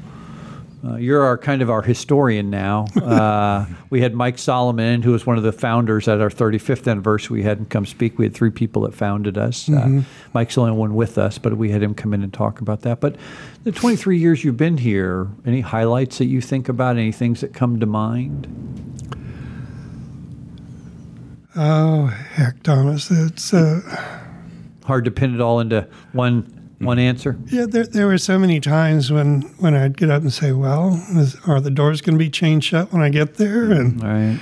[0.86, 2.86] uh, you're our kind of our historian now.
[3.06, 7.38] Uh, we had Mike Solomon, who was one of the founders at our 35th anniversary.
[7.38, 8.18] We had him come speak.
[8.18, 9.68] We had three people that founded us.
[9.68, 10.02] Uh,
[10.34, 12.82] Mike's the only one with us, but we had him come in and talk about
[12.82, 13.00] that.
[13.00, 13.16] But
[13.62, 16.96] the 23 years you've been here, any highlights that you think about?
[16.96, 18.48] Any things that come to mind?
[21.54, 23.10] Oh, heck, Thomas.
[23.10, 23.80] It's, uh,
[24.84, 26.84] hard to pin it all into one Mm-hmm.
[26.86, 27.38] one answer.
[27.46, 30.94] yeah, there, there were so many times when, when I'd get up and say, well,
[31.16, 33.68] is, are the doors going to be chained shut when I get there?
[33.68, 34.00] Mm-hmm.
[34.00, 34.40] And, All right.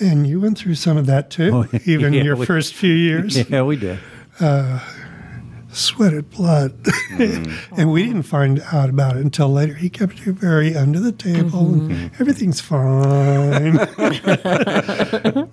[0.00, 2.92] and you went through some of that too, Oh, even yeah, your we- first few
[2.94, 3.36] years.
[3.50, 3.98] Yeah, we did.
[4.40, 4.80] Uh,
[5.70, 6.72] sweated blood.
[6.84, 7.74] Mm-hmm.
[7.80, 9.74] and we didn't find out about it until later.
[9.74, 13.74] He kept it very under the table and everything's fine.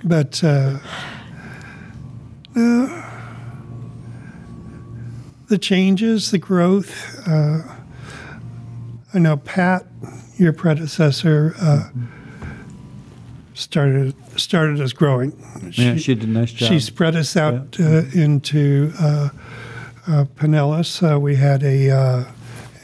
[0.06, 0.80] but uh,
[2.56, 3.04] no,
[5.47, 7.27] the changes, the growth.
[7.27, 7.62] Uh,
[9.13, 9.86] I know Pat,
[10.38, 11.89] your predecessor, uh,
[13.53, 15.31] started started us growing.
[15.71, 16.69] Yeah, she did a nice job.
[16.69, 19.29] She spread us out uh, into uh,
[20.08, 21.01] uh, Pinellas.
[21.01, 22.23] Uh, we had a uh,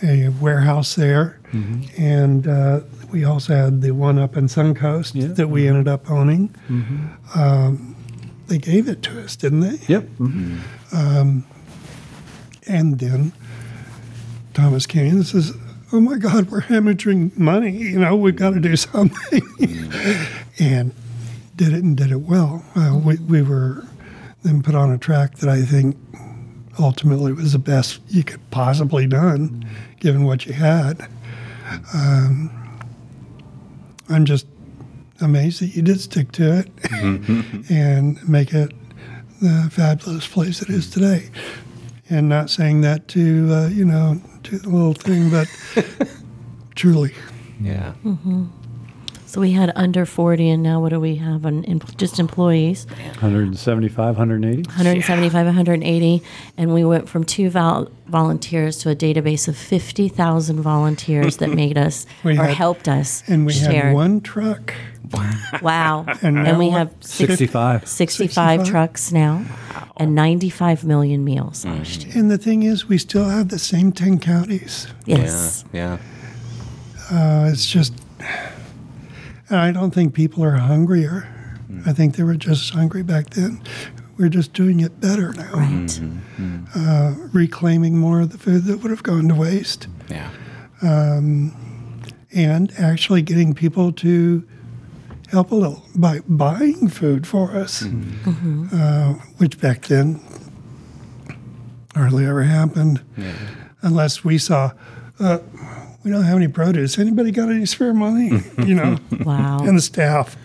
[0.03, 2.01] a warehouse there, Mm-hmm.
[2.01, 2.79] and uh,
[3.11, 5.23] we also had the one up in Suncoast Yeah.
[5.23, 5.33] Mm-hmm.
[5.33, 6.55] that we ended up owning.
[7.35, 7.93] Um,
[8.47, 9.77] they gave it to us, didn't they?
[9.87, 10.03] Yep.
[10.17, 10.59] mhm.
[12.67, 13.33] And then
[14.53, 15.53] Thomas and says,
[15.91, 17.71] "Oh my God, we're hemorrhaging money.
[17.71, 19.41] You know, we've got to do something."
[20.59, 20.93] and
[21.55, 22.63] did it and did it well.
[22.75, 23.85] Uh, we, we were
[24.43, 25.95] then put on a track that I think
[26.79, 29.67] ultimately was the best you could possibly done,
[29.99, 31.07] given what you had.
[31.93, 32.49] Um,
[34.09, 34.47] I'm just
[35.19, 36.71] amazed that you did stick to it
[37.69, 38.71] and make it
[39.41, 41.29] the fabulous place it is today.
[42.11, 45.47] And not saying that to uh, you know to the little thing, but
[46.75, 47.13] truly.
[47.59, 47.93] Yeah.
[48.03, 48.45] Mm-hmm.
[49.25, 52.85] So we had under 40, and now what do we have on in, just employees?
[53.21, 54.63] 175, 180.
[54.63, 56.21] 175, 180,
[56.57, 61.77] and we went from two vol- volunteers to a database of 50,000 volunteers that made
[61.77, 63.85] us We or had- helped us And we share.
[63.85, 64.73] had one truck.
[65.61, 66.05] Wow.
[66.21, 67.87] And and, we have six- 65.
[67.87, 68.67] 65 65?
[68.67, 69.45] trucks now
[69.97, 71.77] and 95 million meals mm-hmm.
[71.77, 72.13] last year.
[72.17, 74.87] And the thing is, we still have the same 10 counties.
[75.05, 75.63] Yes.
[75.73, 75.97] Yeah.
[77.11, 77.93] Uh, it's just,
[79.49, 81.27] I don't think people are hungrier.
[81.69, 81.87] Mm.
[81.87, 83.61] I think they were just hungry back then.
[84.17, 85.87] We're just doing it better now, Right.
[85.87, 86.89] Mm-hmm, mm-hmm.
[86.89, 90.29] uh, reclaiming more of the food that would have gone to waste, Yeah.
[90.81, 92.01] Um,
[92.33, 94.47] and actually getting people to
[95.31, 100.19] help a little by buying food for us, uh, which back then
[101.95, 103.01] hardly ever happened,
[103.81, 104.71] unless we saw.
[105.19, 105.39] Uh,
[106.03, 106.97] we don't have any produce.
[106.97, 108.41] Anybody got any spare money?
[108.65, 109.59] You know, Wow.
[109.59, 110.35] and the staff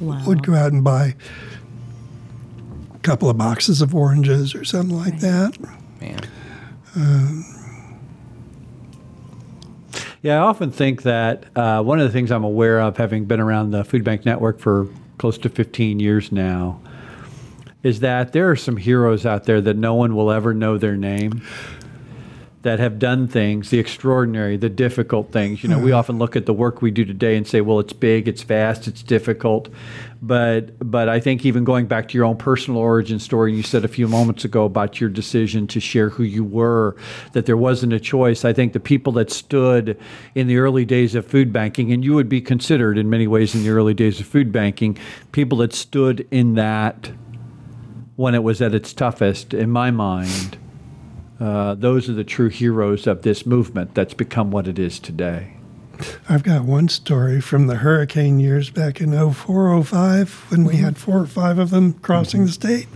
[0.00, 0.22] wow.
[0.26, 1.14] would go out and buy
[2.94, 5.58] a couple of boxes of oranges or something like that.
[6.00, 6.20] Man.
[10.24, 13.40] Yeah, I often think that uh, one of the things I'm aware of, having been
[13.40, 16.80] around the Food Bank Network for close to 15 years now,
[17.82, 20.96] is that there are some heroes out there that no one will ever know their
[20.96, 21.42] name
[22.64, 25.62] that have done things, the extraordinary, the difficult things.
[25.62, 25.98] You know, we mm-hmm.
[25.98, 28.88] often look at the work we do today and say, well, it's big, it's fast,
[28.88, 29.68] it's difficult.
[30.22, 33.84] But but I think even going back to your own personal origin story, you said
[33.84, 36.96] a few moments ago about your decision to share who you were,
[37.32, 38.46] that there wasn't a choice.
[38.46, 40.00] I think the people that stood
[40.34, 43.54] in the early days of food banking, and you would be considered in many ways
[43.54, 44.96] in the early days of food banking,
[45.32, 47.10] people that stood in that
[48.16, 50.56] when it was at its toughest, in my mind,
[51.40, 55.56] uh, those are the true heroes of this movement that's become what it is today.
[56.28, 60.96] I've got one story from the hurricane years back in 04, 05, when we had
[60.96, 62.88] four or five of them crossing the state.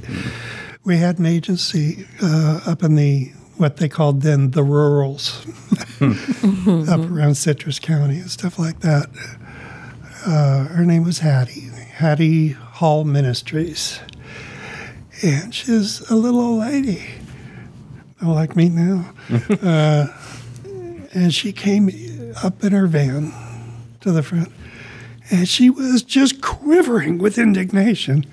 [0.85, 5.45] we had an agency uh, up in the what they called then the rurals,
[6.89, 9.11] up around Citrus County and stuff like that.
[10.25, 14.01] Uh, her name was Hattie, Hattie Hall Ministries,
[15.23, 17.05] and she's a little old lady,
[18.23, 19.13] like me now.
[19.63, 20.07] uh,
[21.13, 21.91] and she came
[22.43, 23.33] up in her van
[24.01, 24.53] to the front,
[25.31, 28.27] and she was just quivering with indignation.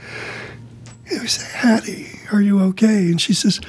[1.09, 3.05] And I said, Hattie, are you okay?
[3.05, 3.61] And she says,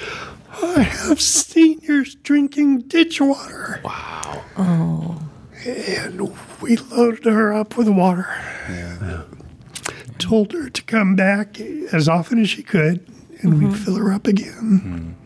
[0.62, 3.80] I have seniors drinking ditch water.
[3.84, 4.44] Wow.
[4.56, 5.22] Oh.
[5.66, 8.28] And we loaded her up with water.
[8.68, 9.24] And
[10.18, 13.06] told her to come back as often as she could,
[13.40, 15.16] and we'd fill her up again.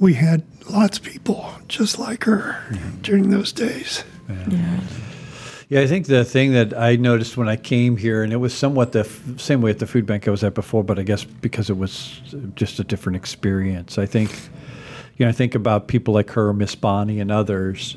[0.00, 2.64] We had lots of people just like her
[3.02, 4.02] during those days.
[4.28, 4.80] Yeah,
[5.68, 5.80] yeah.
[5.82, 8.92] I think the thing that I noticed when I came here, and it was somewhat
[8.92, 11.24] the f- same way at the food bank I was at before, but I guess
[11.24, 12.20] because it was
[12.56, 13.98] just a different experience.
[13.98, 14.32] I think,
[15.16, 17.96] you know, I think about people like her, Miss Bonnie, and others,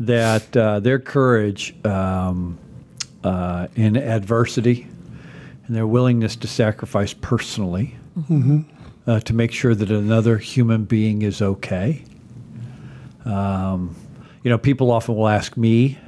[0.00, 2.58] that uh, their courage um,
[3.22, 4.86] uh, in adversity
[5.66, 7.96] and their willingness to sacrifice personally
[9.08, 12.04] uh, to make sure that another human being is okay.
[13.24, 13.96] Um,
[14.44, 15.98] you know, people often will ask me,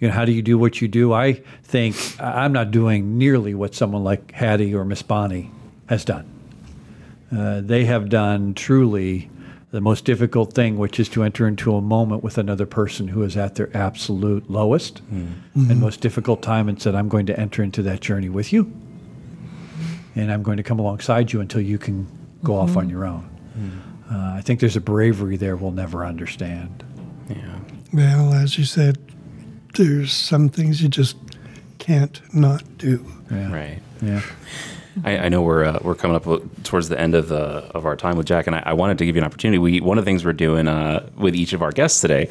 [0.00, 1.12] you know, how do you do what you do?
[1.12, 1.32] I
[1.62, 5.50] think I- I'm not doing nearly what someone like Hattie or Miss Bonnie
[5.88, 6.26] has done.
[7.34, 9.30] Uh, they have done truly
[9.70, 13.22] the most difficult thing, which is to enter into a moment with another person who
[13.24, 17.62] is at their absolute lowest and most difficult time and said, I'm going to enter
[17.62, 18.70] into that journey with you.
[20.14, 22.06] And I'm going to come alongside you until you can
[22.44, 23.30] go off on your own.
[24.10, 26.84] Uh, I think there's a bravery there we'll never understand.
[27.28, 27.58] Yeah.
[27.92, 28.98] Well, as you said,
[29.74, 31.16] there's some things you just
[31.78, 33.04] can't not do.
[33.30, 33.52] Yeah.
[33.52, 33.82] Right.
[34.02, 34.22] Yeah.
[35.02, 36.24] I, I know we're uh, we're coming up
[36.62, 37.36] towards the end of the
[37.74, 39.58] of our time with Jack, and I, I wanted to give you an opportunity.
[39.58, 42.28] We one of the things we're doing uh, with each of our guests today.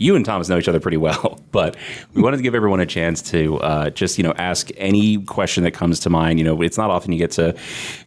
[0.00, 1.76] You and Thomas know each other pretty well, but
[2.14, 5.62] we wanted to give everyone a chance to uh, just you know ask any question
[5.64, 6.38] that comes to mind.
[6.38, 7.54] You know, it's not often you get to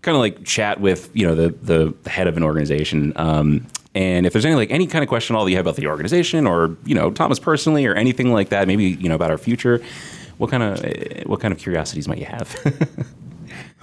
[0.02, 3.14] kind of like chat with you know the the head of an organization.
[3.16, 5.68] Um, and if there's any like any kind of question at all that you have
[5.68, 9.16] about the organization or you know Thomas personally or anything like that, maybe you know
[9.16, 9.80] about our future,
[10.38, 12.58] what kind of eh, what kind of curiosities might you have?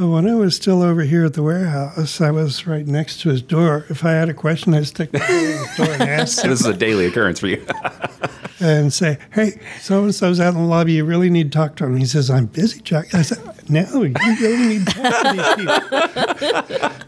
[0.01, 3.29] Well, when I was still over here at the warehouse, I was right next to
[3.29, 3.85] his door.
[3.91, 6.49] If I had a question, I'd stick my head in his door and ask him
[6.49, 7.63] this is a daily occurrence for you.
[8.61, 10.95] and say, "Hey, so and so's out in the lobby.
[10.95, 14.03] You really need to talk to him." He says, "I'm busy, Jack." I said, "No,
[14.05, 15.67] you really need to talk to these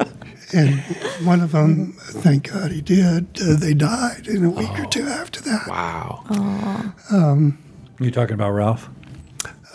[0.02, 0.08] people."
[0.60, 0.80] and
[1.26, 3.40] one of them, thank God he did.
[3.40, 5.66] Uh, they died in a week or two after that.
[5.66, 7.52] wow.
[7.98, 8.90] You talking about Ralph?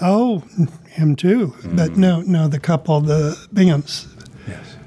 [0.01, 0.43] Oh,
[0.97, 1.53] him too.
[1.63, 4.07] But no, no, the couple, the Binghams.
[4.47, 4.77] Yes.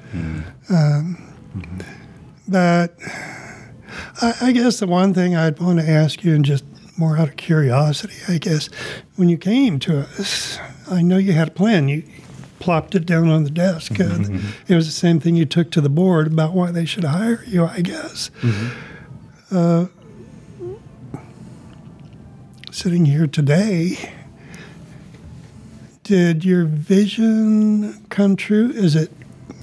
[2.49, 2.95] But
[4.21, 6.65] I, I guess the one thing I'd want to ask you, and just
[6.99, 8.69] more out of curiosity, I guess,
[9.17, 10.59] when you came to us,
[10.91, 11.89] I know you had a plan.
[11.89, 12.03] You
[12.59, 13.99] plopped it down on the desk.
[13.99, 14.19] Uh,
[14.69, 17.43] it was the same thing you took to the board about why they should hire
[17.47, 18.31] you, I guess.
[19.51, 19.87] Uh,
[22.71, 24.13] sitting here today,
[26.11, 28.69] did your vision come true?
[28.71, 29.13] Is it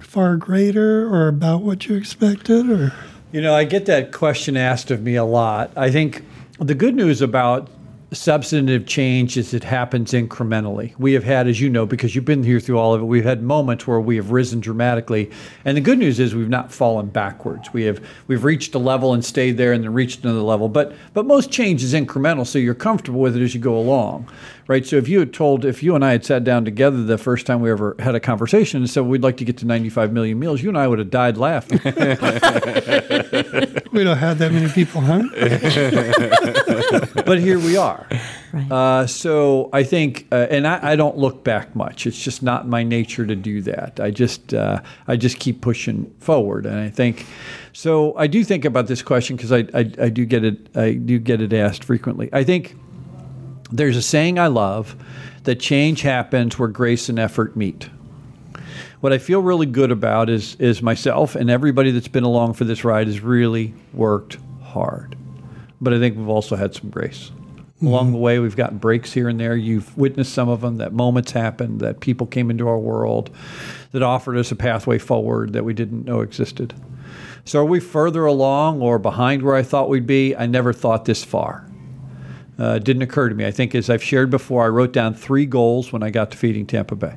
[0.02, 2.94] far greater or about what you expected, or?
[3.34, 5.72] You know, I get that question asked of me a lot.
[5.76, 6.24] I think
[6.58, 7.70] the good news about
[8.14, 10.98] substantive change is it happens incrementally.
[10.98, 13.26] We have had, as you know, because you've been here through all of it, we've
[13.26, 15.30] had moments where we have risen dramatically.
[15.66, 17.74] And the good news is we've not fallen backwards.
[17.74, 20.70] We have we've reached a level and stayed there and then reached another level.
[20.70, 24.30] But but most change is incremental, so you're comfortable with it as you go along.
[24.68, 24.86] Right.
[24.86, 27.46] So if you had told if you and I had sat down together the first
[27.46, 30.38] time we ever had a conversation and said we'd like to get to 95 million
[30.40, 31.80] meals, you and I would have died laughing.
[33.98, 35.24] We don't have that many people huh?
[37.26, 38.08] but here we are.
[38.54, 38.72] Right.
[38.72, 42.06] Uh, so I think, uh, and I, I don't look back much.
[42.06, 44.00] It's just not my nature to do that.
[44.00, 47.26] I just, uh, I just keep pushing forward, and I think.
[47.74, 50.94] So I do think about this question because I, I, I do get it, I
[50.94, 52.30] do get it asked frequently.
[52.32, 52.76] I think
[53.72, 54.96] there's a saying I love
[55.44, 57.90] that change happens where grace and effort meet.
[59.00, 62.64] What I feel really good about is is myself and everybody that's been along for
[62.64, 65.16] this ride has really worked hard.
[65.80, 67.32] But I think we've also had some grace.
[67.78, 67.88] Mm-hmm.
[67.88, 69.56] Along the way, we've gotten breaks here and there.
[69.56, 73.30] You've witnessed some of them, that moments happened, that people came into our world
[73.92, 76.74] that offered us a pathway forward that we didn't know existed.
[77.46, 80.36] So, are we further along or behind where I thought we'd be?
[80.36, 81.66] I never thought this far.
[82.58, 83.46] Uh, didn't occur to me.
[83.46, 86.38] I think, as I've shared before, I wrote down three goals when I got to
[86.38, 87.16] Feeding Tampa Bay.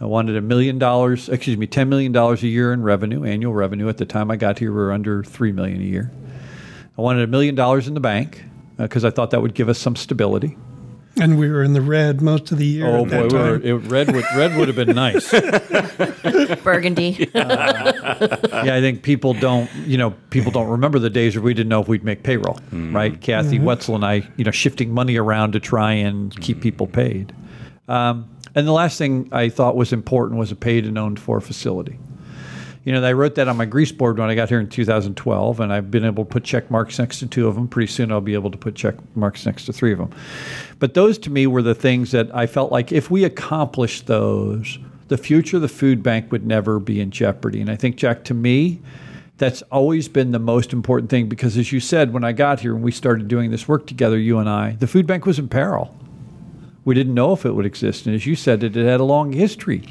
[0.00, 3.88] I wanted a million dollars, excuse me, $10 million a year in revenue, annual revenue.
[3.88, 6.10] At the time I got here, we were under 3 million a year.
[6.96, 8.44] I wanted a million dollars in the bank
[8.76, 10.56] because I thought that would give us some stability.
[11.18, 12.86] And we were in the red most of the year.
[12.86, 15.30] Oh boy, we were, it, red would red would have been nice.
[16.62, 17.28] Burgundy.
[17.34, 21.68] yeah, I think people don't, you know, people don't remember the days where we didn't
[21.68, 22.94] know if we'd make payroll, mm-hmm.
[22.94, 23.20] right?
[23.20, 23.64] Kathy mm-hmm.
[23.64, 26.62] Wetzel and I, you know, shifting money around to try and keep mm-hmm.
[26.62, 27.34] people paid.
[27.88, 31.40] Um, and the last thing I thought was important was a paid and owned for
[31.40, 31.98] facility.
[32.82, 35.60] You know, I wrote that on my grease board when I got here in 2012,
[35.60, 37.68] and I've been able to put check marks next to two of them.
[37.68, 40.10] Pretty soon, I'll be able to put check marks next to three of them.
[40.78, 44.78] But those to me were the things that I felt like if we accomplished those,
[45.08, 47.60] the future of the food bank would never be in jeopardy.
[47.60, 48.80] And I think, Jack, to me,
[49.36, 52.74] that's always been the most important thing because, as you said, when I got here
[52.74, 55.48] and we started doing this work together, you and I, the food bank was in
[55.48, 55.94] peril.
[56.86, 58.06] We didn't know if it would exist.
[58.06, 59.84] And as you said, it had a long history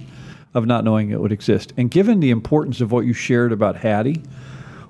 [0.53, 1.73] of not knowing it would exist.
[1.77, 4.23] And given the importance of what you shared about Hattie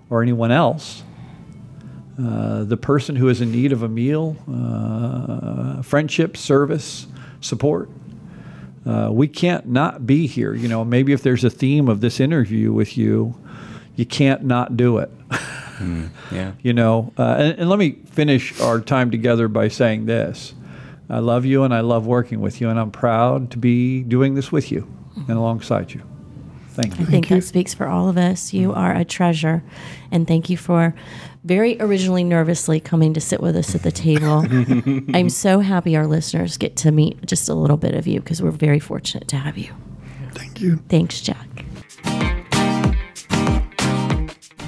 [0.09, 1.03] or anyone else,
[2.21, 7.07] uh, the person who is in need of a meal, uh, friendship, service,
[7.41, 7.89] support,
[8.85, 10.53] uh, we can't not be here.
[10.53, 13.35] You know, maybe if there's a theme of this interview with you,
[13.95, 15.11] you can't not do it.
[16.29, 16.51] Yeah.
[16.61, 20.53] you know uh, and, and let me finish our time together by saying this
[21.09, 24.33] i love you and i love working with you and i'm proud to be doing
[24.35, 24.85] this with you
[25.27, 26.01] and alongside you
[26.81, 28.53] thank you I think that speaks for all of us.
[28.53, 28.79] You mm-hmm.
[28.79, 29.63] are a treasure.
[30.11, 30.95] And thank you for
[31.43, 34.45] very originally nervously coming to sit with us at the table.
[35.15, 38.41] I'm so happy our listeners get to meet just a little bit of you because
[38.41, 39.73] we're very fortunate to have you.
[40.33, 40.77] Thank you.
[40.89, 41.47] Thanks, Jack.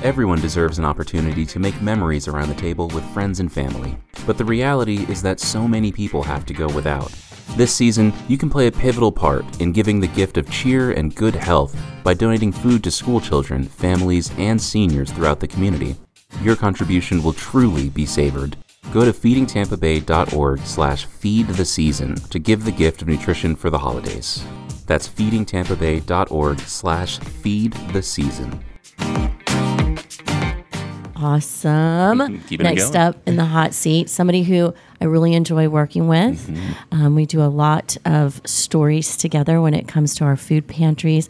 [0.04, 3.96] Everyone deserves an opportunity to make memories around the table with friends and family.
[4.26, 7.12] But the reality is that so many people have to go without.
[7.56, 11.14] This season, you can play a pivotal part in giving the gift of cheer and
[11.14, 15.98] good health by donating food to school children, families, and seniors throughout the community.
[16.42, 18.56] Your contribution will truly be savored.
[18.94, 23.80] Go to feedingtampabay.org slash feed the season to give the gift of nutrition for the
[23.80, 24.44] holidays.
[24.88, 28.64] That's feedingtampabay.org slash feed the season.
[31.22, 32.42] Awesome.
[32.48, 32.96] Keeping it Next going.
[33.08, 36.50] up in the hot seat, somebody who I really enjoy working with.
[36.92, 41.30] Um, we do a lot of stories together when it comes to our food pantries.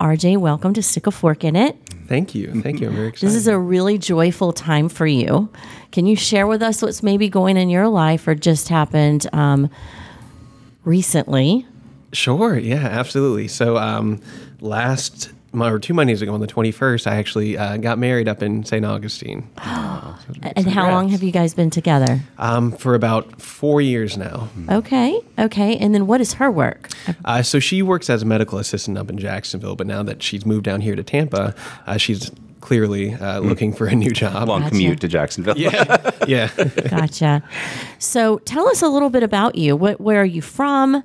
[0.00, 1.76] RJ, welcome to Stick a Fork in It.
[2.06, 2.60] Thank you.
[2.62, 2.88] Thank you.
[2.88, 3.26] I'm very excited.
[3.28, 5.48] This is a really joyful time for you.
[5.92, 9.70] Can you share with us what's maybe going in your life or just happened um,
[10.84, 11.66] recently?
[12.12, 12.58] Sure.
[12.58, 13.48] Yeah, absolutely.
[13.48, 14.20] So, um,
[14.60, 18.42] last mo- or two Mondays ago on the 21st, I actually uh, got married up
[18.42, 18.84] in St.
[18.84, 20.18] Augustine Oh,
[20.56, 22.20] And how long have you guys been together?
[22.38, 24.48] um, for about four years now.
[24.70, 25.76] Okay, okay.
[25.76, 26.88] And then what is her work?
[27.24, 30.46] Uh, so, she works as a medical assistant up in Jacksonville, but now that she's
[30.46, 31.54] moved down here to Tampa,
[31.86, 32.30] uh, she's
[32.60, 34.48] clearly uh, looking for a new job.
[34.48, 34.70] Long Gotcha.
[34.70, 35.58] commute to Jacksonville.
[35.58, 36.10] Yeah.
[36.28, 36.48] yeah.
[36.88, 37.42] Gotcha.
[37.98, 39.74] so tell us a little bit about you.
[39.76, 41.02] What, where are you from?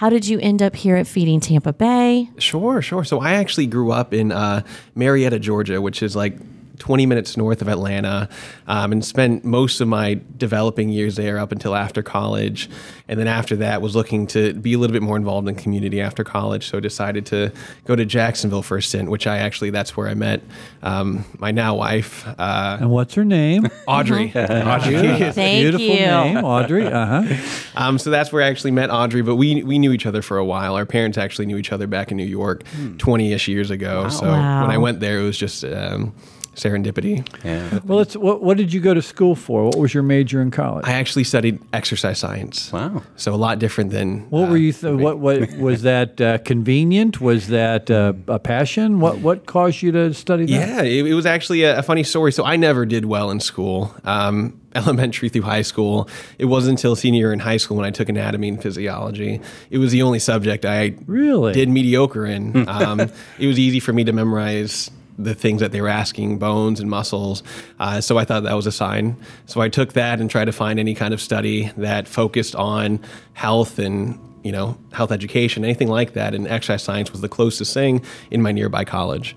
[0.00, 2.30] How did you end up here at Feeding Tampa Bay?
[2.38, 3.04] Sure, sure.
[3.04, 4.62] So I actually grew up in uh,
[4.94, 6.38] Marietta, Georgia, which is like
[6.80, 8.28] 20 minutes north of Atlanta,
[8.66, 12.68] um, and spent most of my developing years there up until after college.
[13.06, 16.00] And then after that, was looking to be a little bit more involved in community
[16.00, 16.66] after college.
[16.68, 17.52] So decided to
[17.84, 20.40] go to Jacksonville for a stint, which I actually that's where I met
[20.82, 24.32] um, my now wife, uh, and what's her name Audrey.
[24.34, 24.98] Audrey.
[25.32, 26.00] Thank beautiful you.
[26.06, 27.36] name audrey uh-huh
[27.76, 30.38] Um, so that's where I actually met Audrey, but we we knew each other for
[30.38, 30.74] a while.
[30.74, 32.62] Our parents actually knew each other back in New York,
[32.98, 34.08] twenty ish years ago.
[34.08, 34.62] So Wow.
[34.62, 36.12] when I went there, it was just um,
[36.54, 37.26] serendipity.
[37.44, 37.78] Yeah.
[37.84, 40.50] well it's what, what did you go to school for what was your major in
[40.50, 42.72] college I actually studied exercise science.
[42.72, 43.02] Wow.
[43.16, 46.38] So a lot different than what uh, were you th- what what was that uh,
[46.38, 51.06] convenient was that uh, a passion what what caused you to study that Yeah, it,
[51.06, 52.32] it was actually a, a funny story.
[52.32, 56.08] So I never did well in school, um, elementary through high school.
[56.38, 59.40] It wasn't until senior year in high school when I took anatomy and physiology.
[59.70, 61.52] It was the only subject I Really?
[61.52, 62.68] did mediocre in.
[62.68, 63.00] Um,
[63.38, 64.90] it was easy for me to memorize
[65.22, 67.42] the things that they were asking, bones and muscles.
[67.78, 69.16] Uh, so I thought that was a sign.
[69.46, 73.00] So I took that and tried to find any kind of study that focused on
[73.34, 76.34] health and you know health education, anything like that.
[76.34, 79.36] And exercise science was the closest thing in my nearby college.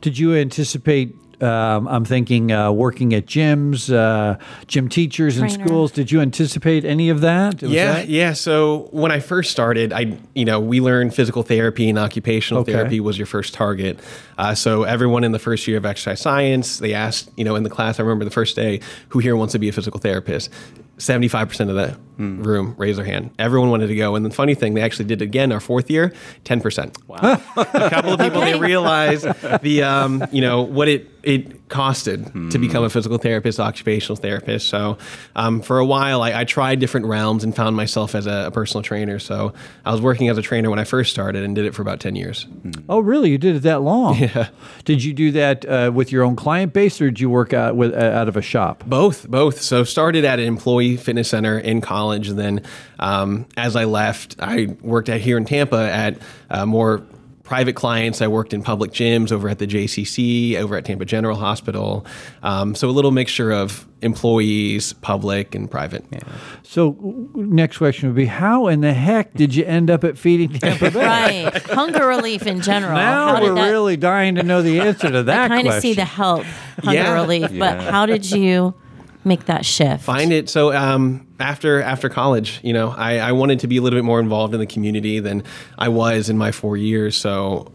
[0.00, 1.16] Did you anticipate?
[1.42, 5.92] Um, I'm thinking uh, working at gyms, uh, gym teachers in schools.
[5.92, 7.60] Did you anticipate any of that?
[7.62, 8.32] Was yeah, that- yeah.
[8.32, 12.72] So when I first started, I you know we learned physical therapy and occupational Okay.
[12.72, 14.00] therapy was your first target.
[14.38, 17.62] Uh, so everyone in the first year of exercise science, they asked you know in
[17.64, 18.00] the class.
[18.00, 18.80] I remember the first day,
[19.10, 20.50] who here wants to be a physical therapist?
[20.98, 23.30] Seventy five percent of the room raise their hand.
[23.38, 24.14] Everyone wanted to go.
[24.14, 26.12] And the funny thing, they actually did it again our fourth year,
[26.44, 27.06] 10%.
[27.08, 27.18] Wow.
[27.56, 29.26] a couple of people, they realized
[29.62, 34.68] the, um, you know, what it, it costed to become a physical therapist, occupational therapist.
[34.68, 34.96] So
[35.34, 38.50] um, for a while, I, I tried different realms and found myself as a, a
[38.52, 39.18] personal trainer.
[39.18, 39.52] So
[39.84, 41.98] I was working as a trainer when I first started and did it for about
[41.98, 42.46] 10 years.
[42.88, 43.30] Oh, really?
[43.30, 44.16] You did it that long?
[44.26, 44.48] Yeah.
[44.84, 47.76] Did you do that uh, with your own client base, or did you work out
[47.76, 48.82] with uh, out of a shop?
[48.86, 49.60] Both, both.
[49.60, 52.62] So started at an employee fitness center in college, and then
[52.98, 56.18] um, as I left, I worked at here in Tampa at
[56.50, 57.02] uh, more
[57.42, 58.20] private clients.
[58.20, 62.04] I worked in public gyms over at the JCC, over at Tampa General Hospital.
[62.42, 66.04] Um, so a little mixture of employees, public, and private.
[66.64, 66.96] So,
[67.34, 70.90] next question would be: How in the heck did you end up at Feeding Tampa
[70.90, 70.96] Bay?
[71.06, 71.62] Right.
[71.70, 72.94] Hunger relief in general.
[72.94, 75.94] Now How we're that- really dying to know the answer to that kind of see
[75.94, 76.44] the help
[76.82, 77.14] hunger Yeah.
[77.14, 77.90] relief, but Yeah.
[77.92, 78.74] how did you
[79.26, 80.04] make that shift?
[80.04, 80.48] Find it.
[80.48, 84.04] So um, after after college, you know, I, I wanted to be a little bit
[84.04, 85.42] more involved in the community than
[85.78, 87.16] I was in my four years.
[87.16, 87.72] So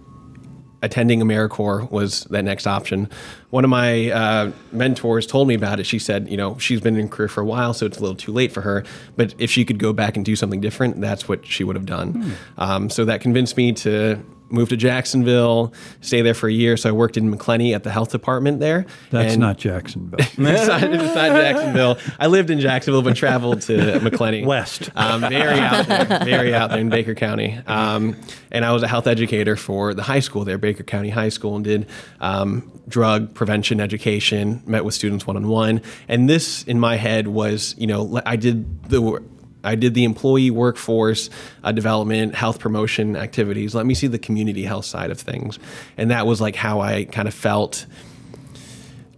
[0.82, 3.10] attending AmeriCorps was that next option.
[3.52, 5.86] One of my uh, mentors told me about it.
[5.86, 8.16] She said, you know, she's been in career for a while, so it's a little
[8.16, 8.84] too late for her.
[9.16, 11.86] But if she could go back and do something different, that's what she would have
[11.86, 12.36] done.
[12.58, 16.78] Um, so that convinced me to move to Jacksonville, stay there for a year.
[16.78, 18.86] So I worked in Macclenny at the health department there.
[19.10, 20.20] That's And- not Jacksonville.
[20.20, 21.98] it's, not, it's not Jacksonville.
[22.20, 24.46] I lived in Jacksonville, but traveled to Macclenny.
[24.46, 24.90] West.
[24.96, 27.60] Um, very out there, very out there in Baker County.
[27.68, 28.16] Um,
[28.52, 31.56] and I was a health educator for the high school there, Baker County High School,
[31.56, 31.88] and did
[32.20, 35.82] um, drug prevention education, met with students one on one.
[36.08, 39.24] And this, in my head, was, you know, I did the wor-
[39.64, 41.30] I did the employee workforce
[41.64, 43.76] uh, development, health promotion activities.
[43.76, 45.60] Let me see the community health side of things.
[45.98, 47.86] And that was like how I kind of felt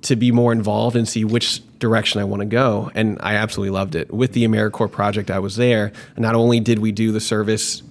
[0.03, 2.91] to be more involved and see which direction I want to go.
[2.93, 4.13] And I absolutely loved it.
[4.13, 5.93] With the AmeriCorps project, I was there.
[6.17, 7.81] Not only did we do the service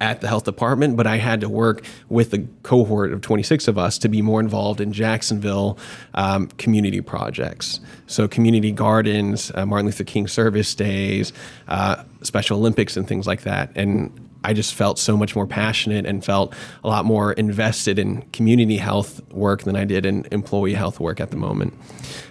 [0.00, 3.76] at the health department, but I had to work with the cohort of 26 of
[3.76, 5.78] us to be more involved in Jacksonville
[6.14, 7.80] um, community projects.
[8.06, 11.32] So, community gardens, uh, Martin Luther King service days,
[11.68, 13.70] uh, Special Olympics, and things like that.
[13.74, 18.22] And I just felt so much more passionate and felt a lot more invested in
[18.32, 21.74] community health work than I did in employee health work at the moment.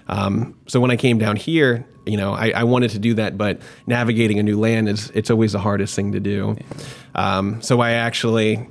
[0.07, 3.37] Um, so when I came down here, you know, I, I wanted to do that,
[3.37, 6.57] but navigating a new land is it's always the hardest thing to do.
[7.13, 8.67] Um, so I actually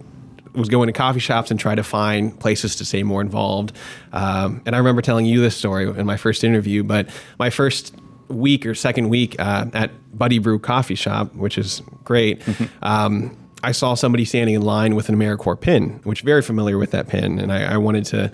[0.55, 3.77] was going to coffee shops and try to find places to stay more involved.
[4.13, 7.09] Um, and I remember telling you this story in my first interview, but
[7.39, 7.95] my first
[8.29, 12.43] week or second week uh, at Buddy Brew Coffee Shop, which is great.
[12.83, 16.93] Um, I saw somebody standing in line with an AmeriCorps pin, which very familiar with
[16.93, 18.31] that pin, and I, I wanted to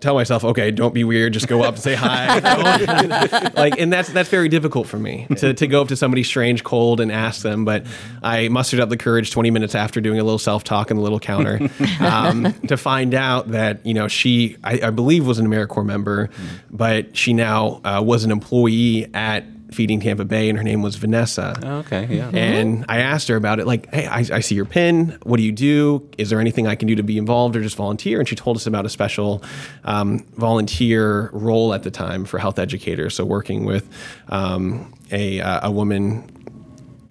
[0.00, 2.38] tell myself, okay, don't be weird, just go up and say hi.
[3.56, 6.64] like, and that's that's very difficult for me to, to go up to somebody strange,
[6.64, 7.64] cold, and ask them.
[7.64, 7.86] But
[8.22, 11.02] I mustered up the courage 20 minutes after doing a little self talk in the
[11.02, 11.60] little counter
[12.00, 16.30] um, to find out that you know she, I, I believe, was an AmeriCorps member,
[16.70, 20.96] but she now uh, was an employee at Feeding Tampa Bay, and her name was
[20.96, 21.58] Vanessa.
[21.80, 22.30] Okay, yeah.
[22.32, 25.18] And I asked her about it, like, hey, I, I see your pin.
[25.24, 26.08] What do you do?
[26.18, 28.18] Is there anything I can do to be involved or just volunteer?
[28.18, 29.42] And she told us about a special
[29.84, 33.14] um, volunteer role at the time for health educators.
[33.14, 33.88] So working with
[34.28, 36.30] um, a, uh, a woman.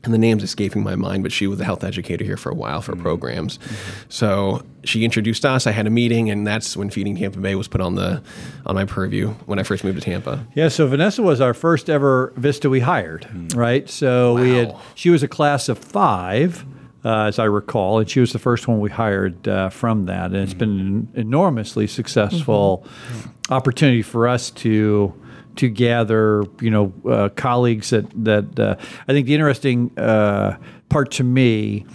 [0.05, 2.55] And the name's escaping my mind, but she was a health educator here for a
[2.55, 3.01] while for mm-hmm.
[3.01, 3.57] programs.
[3.57, 4.09] Mm-hmm.
[4.09, 5.67] So she introduced us.
[5.67, 8.21] I had a meeting, and that's when Feeding Tampa Bay was put on the
[8.65, 10.45] on my purview when I first moved to Tampa.
[10.53, 13.55] Yeah, so Vanessa was our first ever Vista we hired, mm.
[13.55, 13.89] right?
[13.89, 16.63] So we had she was a class of five,
[17.03, 20.25] uh, as I recall, and she was the first one we hired uh, from that,
[20.25, 20.59] and it's mm.
[20.59, 23.53] been an enormously successful mm-hmm.
[23.53, 25.13] opportunity for us to
[25.57, 28.75] to gather, you know, uh, colleagues that that uh,
[29.07, 30.57] I think the interesting uh,
[30.89, 31.85] part to me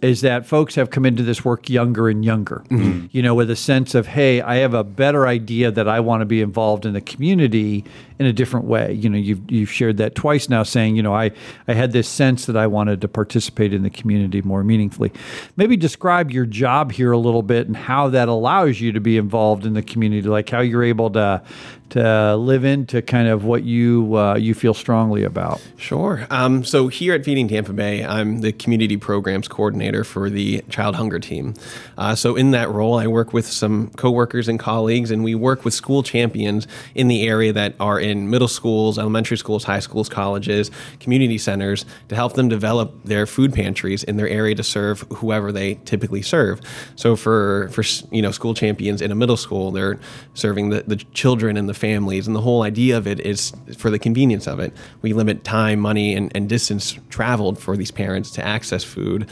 [0.00, 2.62] is that folks have come into this work younger and younger,
[3.10, 6.20] you know, with a sense of, hey, I have a better idea that I want
[6.20, 7.84] to be involved in the community
[8.18, 8.92] in a different way.
[8.92, 11.32] You know, you've, you've shared that twice now saying, you know, I,
[11.66, 15.12] I had this sense that I wanted to participate in the community more meaningfully.
[15.56, 19.16] Maybe describe your job here a little bit and how that allows you to be
[19.16, 21.42] involved in the community, like how you're able to,
[21.90, 25.60] to live into kind of what you, uh, you feel strongly about.
[25.76, 26.26] Sure.
[26.30, 30.96] Um, so here at Feeding Tampa Bay, I'm the community programs coordinator for the child
[30.96, 31.54] hunger team.
[31.96, 35.64] Uh, so in that role, I work with some coworkers and colleagues, and we work
[35.64, 40.08] with school champions in the area that are in middle schools, elementary schools, high schools,
[40.08, 40.70] colleges,
[41.00, 45.52] community centers to help them develop their food pantries in their area to serve whoever
[45.52, 46.60] they typically serve.
[46.96, 49.98] So for for you know school champions in a middle school, they're
[50.34, 53.90] serving the, the children and the families, and the whole idea of it is for
[53.90, 54.72] the convenience of it.
[55.02, 59.28] We limit time, money, and, and distance traveled for these parents to access food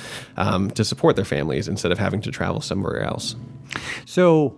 [0.47, 3.37] um, to support their families instead of having to travel somewhere else.
[4.05, 4.57] So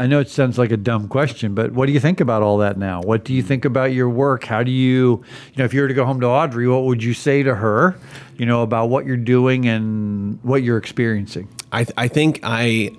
[0.00, 2.58] I know it sounds like a dumb question, but what do you think about all
[2.58, 3.02] that now?
[3.02, 4.44] What do you think about your work?
[4.44, 7.02] How do you, you know, if you were to go home to Audrey, what would
[7.02, 7.96] you say to her,
[8.36, 11.48] you know, about what you're doing and what you're experiencing?
[11.72, 12.92] I, th- I think I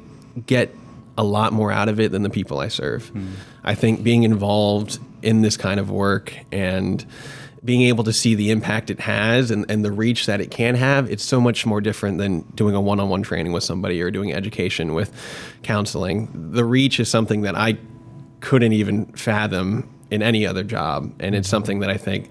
[0.46, 0.76] get
[1.18, 3.12] a lot more out of it than the people I serve.
[3.14, 3.32] Mm.
[3.64, 7.06] I think being involved in this kind of work and
[7.64, 10.76] being able to see the impact it has and, and the reach that it can
[10.76, 14.02] have, it's so much more different than doing a one on one training with somebody
[14.02, 15.12] or doing education with
[15.64, 16.30] counseling.
[16.54, 17.78] The reach is something that I
[18.40, 21.14] couldn't even fathom in any other job.
[21.20, 22.30] And it's something that I think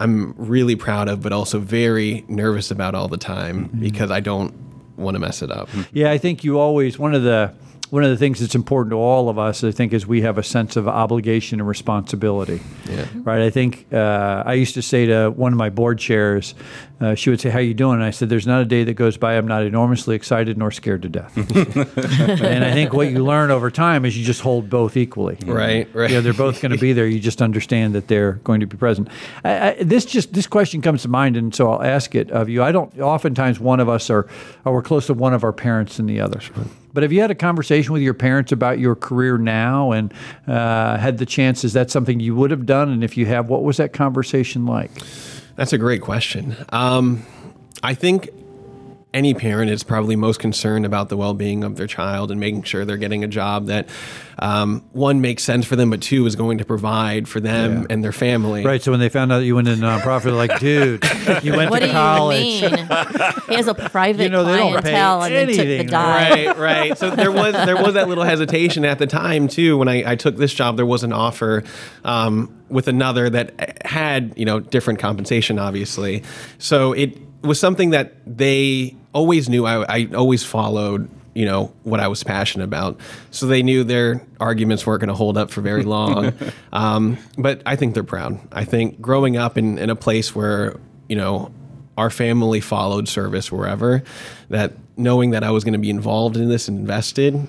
[0.00, 3.80] I'm really proud of, but also very nervous about all the time mm-hmm.
[3.80, 4.54] because I don't
[4.96, 5.68] want to mess it up.
[5.92, 7.54] Yeah, I think you always, one of the,
[7.90, 10.36] one of the things that's important to all of us, I think, is we have
[10.38, 12.60] a sense of obligation and responsibility.
[12.88, 13.06] Yeah.
[13.14, 13.40] Right.
[13.40, 16.54] I think uh, I used to say to one of my board chairs,
[17.00, 18.94] uh, she would say, "How you doing?" And I said, "There's not a day that
[18.94, 23.24] goes by I'm not enormously excited nor scared to death." and I think what you
[23.24, 25.38] learn over time is you just hold both equally.
[25.46, 25.88] Right.
[25.94, 26.10] Right.
[26.10, 27.06] You know, they're both going to be there.
[27.06, 29.08] You just understand that they're going to be present.
[29.44, 32.48] I, I, this just this question comes to mind, and so I'll ask it of
[32.48, 32.62] you.
[32.62, 32.98] I don't.
[32.98, 34.26] Oftentimes, one of us are,
[34.64, 36.40] or we're close to one of our parents than the other.
[36.92, 40.12] But have you had a conversation with your parents about your career now and
[40.46, 41.64] uh, had the chance?
[41.64, 42.90] Is that something you would have done?
[42.90, 44.90] And if you have, what was that conversation like?
[45.56, 46.56] That's a great question.
[46.70, 47.26] Um,
[47.82, 48.30] I think
[49.14, 52.84] any parent is probably most concerned about the well-being of their child and making sure
[52.84, 53.88] they're getting a job that
[54.38, 57.86] um, one makes sense for them, but two is going to provide for them yeah.
[57.88, 58.64] and their family.
[58.64, 58.82] Right.
[58.82, 61.02] So when they found out you went into nonprofit, they're like, dude,
[61.42, 62.60] you went what to college.
[63.48, 66.58] he has a private you know, clientele and then took the dive.
[66.58, 66.58] Right.
[66.58, 66.98] Right.
[66.98, 69.78] So there was there was that little hesitation at the time too.
[69.78, 71.64] When I, I took this job, there was an offer.
[72.04, 76.22] Um, with another that had you know different compensation obviously
[76.58, 82.00] so it was something that they always knew I, I always followed you know what
[82.00, 82.98] I was passionate about.
[83.30, 86.32] So they knew their arguments weren't going to hold up for very long.
[86.72, 88.40] um, but I think they're proud.
[88.50, 90.76] I think growing up in, in a place where
[91.08, 91.52] you know
[91.96, 94.02] our family followed service wherever,
[94.50, 97.46] that knowing that I was going to be involved in this and invested,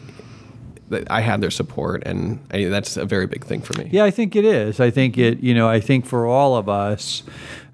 [0.90, 3.90] that I had their support, and I, that's a very big thing for me.
[3.92, 4.80] Yeah, I think it is.
[4.80, 5.40] I think it.
[5.40, 7.24] You know, I think for all of us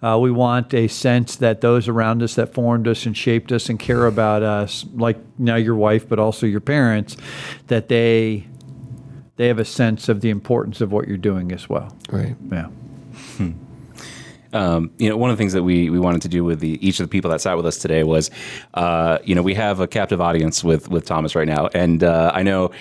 [0.06, 3.70] uh, we want a sense that those around us that formed us and shaped us
[3.70, 7.18] and care about us, like now your wife, but also your parents,
[7.68, 8.46] that they
[9.38, 11.98] they have a sense of the importance of what you're doing as well.
[12.10, 12.36] Right.
[12.52, 12.68] Yeah.
[13.38, 13.52] Hmm.
[14.54, 16.86] Um, you know, one of the things that we, we wanted to do with the,
[16.86, 18.32] each of the people that sat with us today was,
[18.74, 22.32] uh, you know, we have a captive audience with with Thomas right now, and uh,
[22.34, 22.72] I know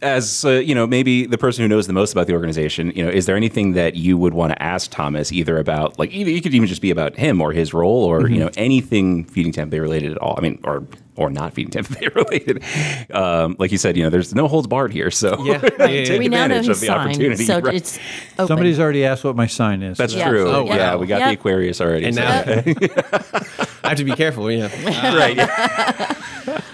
[0.00, 3.04] as uh, you know, maybe the person who knows the most about the organization, you
[3.04, 6.30] know, is there anything that you would want to ask Thomas either about, like, either
[6.30, 8.34] you could even just be about him or his role, or mm-hmm.
[8.34, 10.34] you know, anything feeding Tampa related at all?
[10.36, 10.84] I mean, or
[11.16, 12.62] or not feeding Tampa Bay related.
[13.10, 16.04] Um, like you said, you know, there's no holds barred here, so yeah, yeah, yeah.
[16.04, 17.44] take we advantage of the signed, opportunity.
[17.44, 17.74] So right.
[17.74, 17.98] it's
[18.34, 18.48] open.
[18.48, 19.98] somebody's already asked what my sign is.
[19.98, 20.48] That's true.
[20.48, 20.98] Oh, yeah, wow.
[20.98, 21.28] we got yep.
[21.28, 22.06] the Aquarius already.
[22.06, 22.22] And so.
[22.22, 22.40] now
[23.84, 24.50] I have to be careful.
[24.50, 25.38] Yeah, uh, right.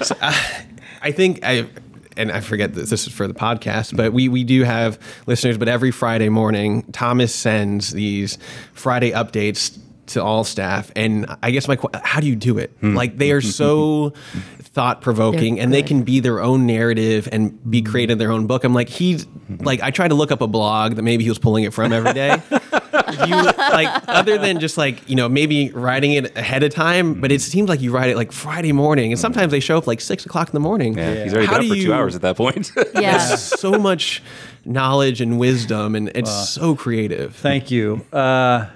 [0.05, 0.33] So, uh,
[1.03, 1.69] I think I
[2.17, 5.59] and I forget that this is for the podcast, but we we do have listeners.
[5.59, 8.39] But every Friday morning, Thomas sends these
[8.73, 9.79] Friday updates
[10.09, 10.91] to all staff.
[10.97, 12.71] And I guess my how do you do it?
[12.81, 12.95] Hmm.
[12.95, 14.11] Like they are so
[14.59, 18.65] thought provoking, and they can be their own narrative and be creating their own book.
[18.65, 19.27] I'm like he's
[19.61, 21.93] like I try to look up a blog that maybe he was pulling it from
[21.93, 22.41] every day.
[23.27, 27.33] you like other than just like you know maybe writing it ahead of time, but
[27.33, 30.01] it seems like you write it like Friday morning, and sometimes they show up like
[30.01, 30.97] six o'clock in the morning.
[30.97, 31.25] Yeah, yeah.
[31.25, 32.73] he's already How been up for you, two hours at that point.
[32.95, 34.23] yeah, so much
[34.65, 37.35] knowledge and wisdom, and it's so creative.
[37.37, 38.05] Thank you.
[38.13, 38.67] Uh,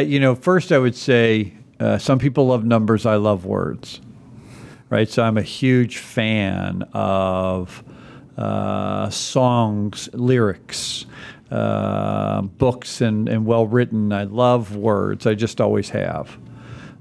[0.00, 3.04] You know, first I would say uh, some people love numbers.
[3.04, 4.00] I love words.
[4.88, 5.08] Right.
[5.08, 7.82] So I'm a huge fan of
[8.36, 11.06] uh, songs, lyrics,
[11.50, 14.12] uh, books, and, and well written.
[14.12, 15.26] I love words.
[15.26, 16.38] I just always have.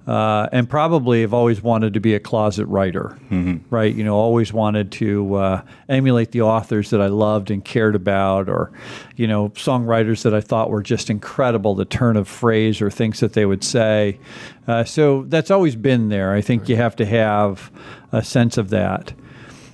[0.07, 3.57] Uh, and probably have always wanted to be a closet writer, mm-hmm.
[3.69, 3.93] right?
[3.93, 8.49] You know, always wanted to uh, emulate the authors that I loved and cared about,
[8.49, 8.71] or,
[9.15, 13.19] you know, songwriters that I thought were just incredible, the turn of phrase or things
[13.19, 14.19] that they would say.
[14.67, 16.33] Uh, so that's always been there.
[16.33, 17.71] I think you have to have
[18.11, 19.13] a sense of that.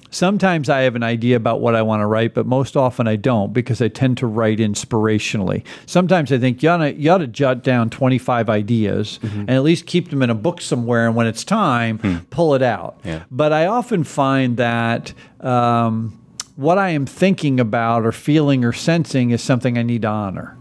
[0.09, 3.15] Sometimes I have an idea about what I want to write, but most often I
[3.15, 5.63] don't because I tend to write inspirationally.
[5.85, 9.63] Sometimes I think you ought to, you ought to jot down 25 ideas and at
[9.63, 11.07] least keep them in a book somewhere.
[11.07, 12.99] And when it's time, pull it out.
[13.03, 13.23] Yeah.
[13.31, 16.19] But I often find that um,
[16.55, 20.57] what I am thinking about or feeling or sensing is something I need to honor.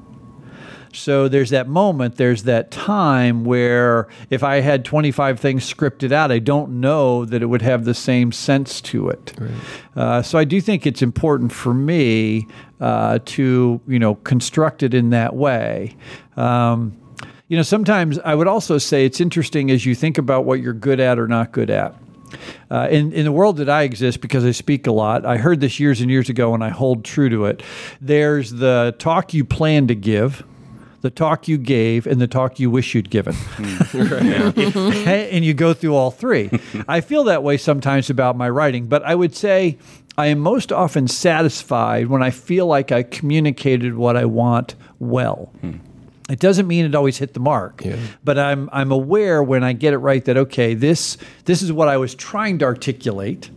[0.97, 6.33] So there's that moment, there's that time where if I had 25 things scripted out,
[6.33, 9.33] I don't know that it would have the same sense to it.
[9.95, 12.47] Uh, so I do think it's important for me
[12.81, 15.97] uh, to, you know, construct it in that way.
[16.37, 16.97] Um,
[17.49, 20.73] you know, sometimes I would also say it's interesting as you think about what you're
[20.73, 21.95] good at or not good at.
[22.71, 25.61] Uh, in, in the world that I exist, because I speak a lot, I heard
[25.61, 27.63] this years and years ago and I hold true to it.
[28.01, 30.45] There's the talk you plan to give,
[31.07, 33.35] the talk you gave, and the talk you wish you'd given.
[33.97, 35.07] Mm.
[35.07, 36.51] and you go through all three.
[36.89, 39.79] I feel that way sometimes about my writing, but I would say
[40.19, 45.51] I am most often satisfied when I feel like I communicated what I want well.
[45.61, 45.77] Hmm.
[46.29, 47.83] It doesn't mean it always hit the mark,
[48.25, 51.87] but I'm I'm aware when I get it right that okay, this this is what
[51.89, 53.49] I was trying to articulate.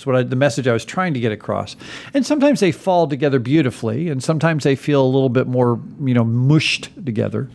[0.00, 1.76] It's what I, the message I was trying to get across.
[2.14, 6.14] And sometimes they fall together beautifully, and sometimes they feel a little bit more, you
[6.14, 7.50] know, mushed together.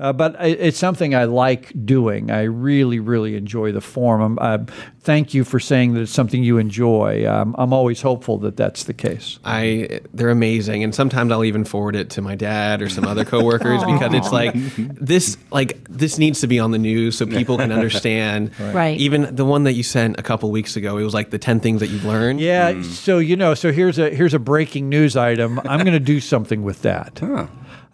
[0.00, 2.32] Uh, but I, it's something I like doing.
[2.32, 4.20] I really, really enjoy the form.
[4.20, 4.58] I'm, I,
[5.04, 7.26] thank you for saying that it's something you enjoy.
[7.30, 9.38] Um, I'm always hopeful that that's the case.
[9.44, 13.24] I they're amazing, and sometimes I'll even forward it to my dad or some other
[13.24, 17.58] coworkers because it's like this like this needs to be on the news so people
[17.58, 18.50] can understand.
[18.58, 18.98] Right.
[18.98, 21.60] Even the one that you sent a couple weeks ago, it was like the ten
[21.60, 22.40] things that you've learned.
[22.40, 22.82] Yeah.
[22.82, 25.58] So you know, so here's a here's a breaking news item.
[25.60, 27.22] I'm going to do something with that.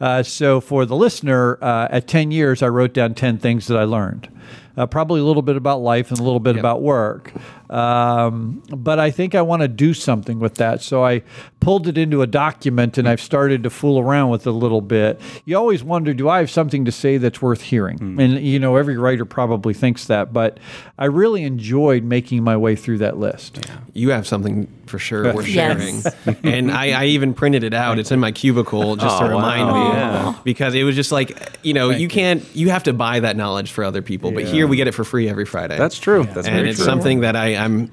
[0.01, 3.76] Uh, so for the listener, uh, at 10 years, I wrote down 10 things that
[3.76, 4.28] I learned.
[4.76, 7.32] Uh, probably a little bit about life and a little bit about work.
[7.68, 10.82] Um, but I think I want to do something with that.
[10.82, 11.22] So I
[11.61, 14.80] pulled it into a document and I've started to fool around with it a little
[14.80, 15.20] bit.
[15.45, 18.20] You always wonder, do I have something to say that's worth hearing?
[18.20, 20.32] And, you know, every writer probably thinks that.
[20.32, 20.59] But
[20.99, 23.66] I really enjoyed making my way through that list.
[23.93, 26.03] You have something for sure worth sharing.
[26.43, 27.99] and I, I even printed it out.
[27.99, 29.74] It's in my cubicle just to Oh, remind wow.
[29.93, 29.97] me.
[29.99, 30.34] Yeah.
[30.45, 33.70] Because it was just like, you know, you can't, you have to buy that knowledge
[33.72, 34.30] for other people.
[34.35, 35.76] But here we get it for free every Friday.
[35.76, 36.24] That's true.
[36.24, 36.87] That's and very it's true.
[36.87, 37.91] something that I, I'm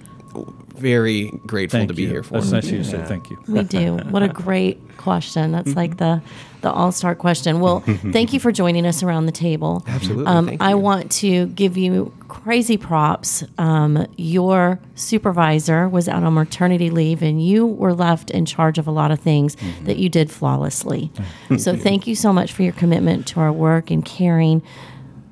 [0.77, 2.09] very grateful Thank to be you.
[2.09, 2.35] here for.
[2.35, 3.03] That's nice of you to say.
[3.03, 3.38] Thank you.
[3.47, 3.97] We do.
[4.09, 5.51] What a great question.
[5.51, 6.21] That's like the
[6.61, 7.59] the all star question.
[7.59, 7.79] Well,
[8.11, 9.83] thank you for joining us around the table.
[9.88, 10.25] Absolutely.
[10.25, 10.77] Um, Thank I you.
[10.77, 13.43] want to give you crazy props.
[13.57, 18.88] Um, your supervisor was out on maternity leave, and you were left in charge of
[18.88, 21.11] a lot of things that you did flawlessly.
[21.57, 24.61] so, thank you so much for your commitment to our work and caring.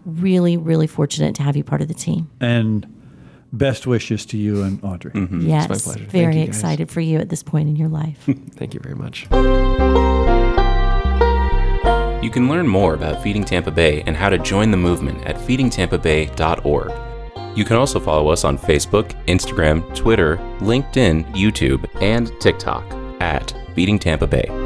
[0.05, 2.29] Really, really fortunate to have you part of the team.
[2.39, 2.85] And
[3.51, 5.11] best wishes to you and Audrey.
[5.11, 5.47] Mm-hmm.
[5.47, 6.05] Yes, my pleasure.
[6.09, 8.17] Very you, excited for you at this point in your life.
[8.51, 9.27] Thank you very much.
[12.23, 15.35] You can learn more about Feeding Tampa Bay and how to join the movement at
[15.37, 16.91] feedingtampabay.org.
[17.57, 22.83] You can also follow us on Facebook, Instagram, Twitter, LinkedIn, YouTube, and TikTok
[23.21, 24.64] at Feeding Tampa Bay.